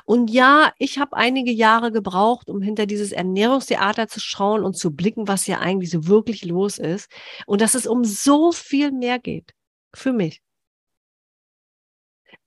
Und 0.05 0.29
ja, 0.29 0.73
ich 0.77 0.99
habe 0.99 1.15
einige 1.15 1.51
Jahre 1.51 1.91
gebraucht, 1.91 2.49
um 2.49 2.61
hinter 2.61 2.85
dieses 2.85 3.13
Ernährungstheater 3.13 4.07
zu 4.07 4.19
schauen 4.19 4.63
und 4.63 4.77
zu 4.77 4.93
blicken, 4.93 5.27
was 5.27 5.45
hier 5.45 5.61
eigentlich 5.61 5.91
so 5.91 6.07
wirklich 6.07 6.43
los 6.43 6.77
ist. 6.77 7.09
Und 7.45 7.61
dass 7.61 7.75
es 7.75 7.87
um 7.87 8.03
so 8.03 8.51
viel 8.51 8.91
mehr 8.91 9.19
geht. 9.19 9.53
Für 9.93 10.11
mich 10.11 10.41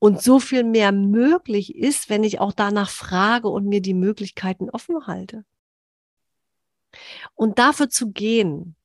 und 0.03 0.21
so 0.21 0.41
viel 0.41 0.65
mehr 0.65 0.91
möglich 0.91 1.77
ist, 1.77 2.09
wenn 2.09 2.25
ich 2.25 2.41
auch 2.41 2.51
danach 2.51 2.89
frage 2.89 3.47
und 3.47 3.67
mir 3.67 3.81
die 3.81 3.93
Möglichkeiten 3.93 4.69
offen 4.69 5.07
halte. 5.07 5.45
Und 7.35 7.57
dafür 7.57 7.87
zu 7.87 8.11
gehen, 8.11 8.75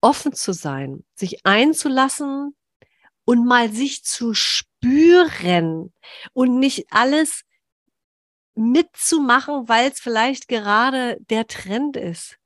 offen 0.00 0.32
zu 0.32 0.52
sein, 0.52 1.04
sich 1.14 1.46
einzulassen 1.46 2.56
und 3.24 3.46
mal 3.46 3.70
sich 3.70 4.02
zu 4.02 4.34
spüren 4.34 5.92
und 6.32 6.58
nicht 6.58 6.86
alles 6.90 7.44
mitzumachen, 8.56 9.68
weil 9.68 9.92
es 9.92 10.00
vielleicht 10.00 10.48
gerade 10.48 11.16
der 11.30 11.46
Trend 11.46 11.96
ist 11.96 12.40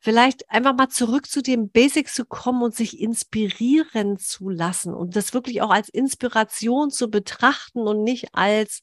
vielleicht 0.00 0.50
einfach 0.50 0.74
mal 0.74 0.88
zurück 0.88 1.26
zu 1.26 1.42
den 1.42 1.70
Basics 1.70 2.14
zu 2.14 2.24
kommen 2.24 2.62
und 2.62 2.74
sich 2.74 3.00
inspirieren 3.00 4.18
zu 4.18 4.48
lassen 4.48 4.94
und 4.94 5.16
das 5.16 5.34
wirklich 5.34 5.62
auch 5.62 5.70
als 5.70 5.88
Inspiration 5.88 6.90
zu 6.90 7.10
betrachten 7.10 7.80
und 7.80 8.02
nicht 8.02 8.34
als 8.34 8.82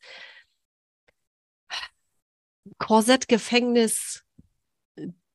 Korsettgefängnis 2.77 4.23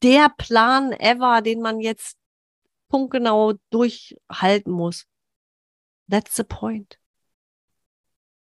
der 0.03 0.29
Plan 0.37 0.93
ever, 0.93 1.43
den 1.43 1.61
man 1.61 1.81
jetzt 1.81 2.17
punktgenau 2.89 3.55
durchhalten 3.71 4.73
muss. 4.73 5.07
That's 6.09 6.37
the 6.37 6.45
point. 6.45 6.99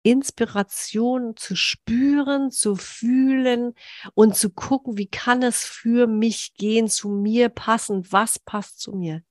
Inspiration 0.03 1.37
zu 1.37 1.55
spüren, 1.57 2.51
zu 2.51 2.77
fühlen 2.77 3.75
und 4.15 4.37
zu 4.37 4.51
gucken, 4.51 4.99
wie 4.99 5.07
kann 5.07 5.43
es 5.43 5.65
für 5.65 6.07
mich 6.07 6.55
gehen, 6.55 6.89
zu 6.89 7.09
mir 7.09 7.49
passen, 7.49 8.11
was 8.11 8.39
passt 8.39 8.81
zu 8.81 8.93
mir. 8.93 9.23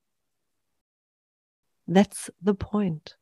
That's 1.88 2.32
the 2.39 2.53
point. 2.53 3.17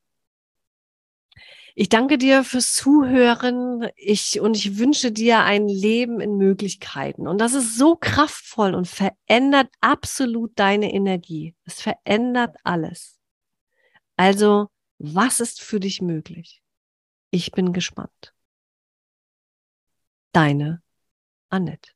Ich 1.75 1.87
danke 1.87 2.17
dir 2.17 2.43
fürs 2.43 2.73
Zuhören. 2.73 3.89
Ich, 3.95 4.41
und 4.41 4.57
ich 4.57 4.77
wünsche 4.77 5.13
dir 5.13 5.39
ein 5.39 5.67
Leben 5.67 6.19
in 6.19 6.35
Möglichkeiten. 6.35 7.27
Und 7.27 7.39
das 7.39 7.53
ist 7.53 7.77
so 7.77 7.95
kraftvoll 7.95 8.75
und 8.75 8.85
verändert 8.87 9.69
absolut 9.79 10.51
deine 10.59 10.93
Energie. 10.93 11.55
Es 11.63 11.81
verändert 11.81 12.57
alles. 12.63 13.17
Also, 14.17 14.67
was 14.97 15.39
ist 15.39 15.61
für 15.61 15.79
dich 15.79 16.01
möglich? 16.01 16.61
Ich 17.31 17.51
bin 17.51 17.73
gespannt. 17.73 18.33
Deine 20.31 20.81
Annette. 21.49 21.91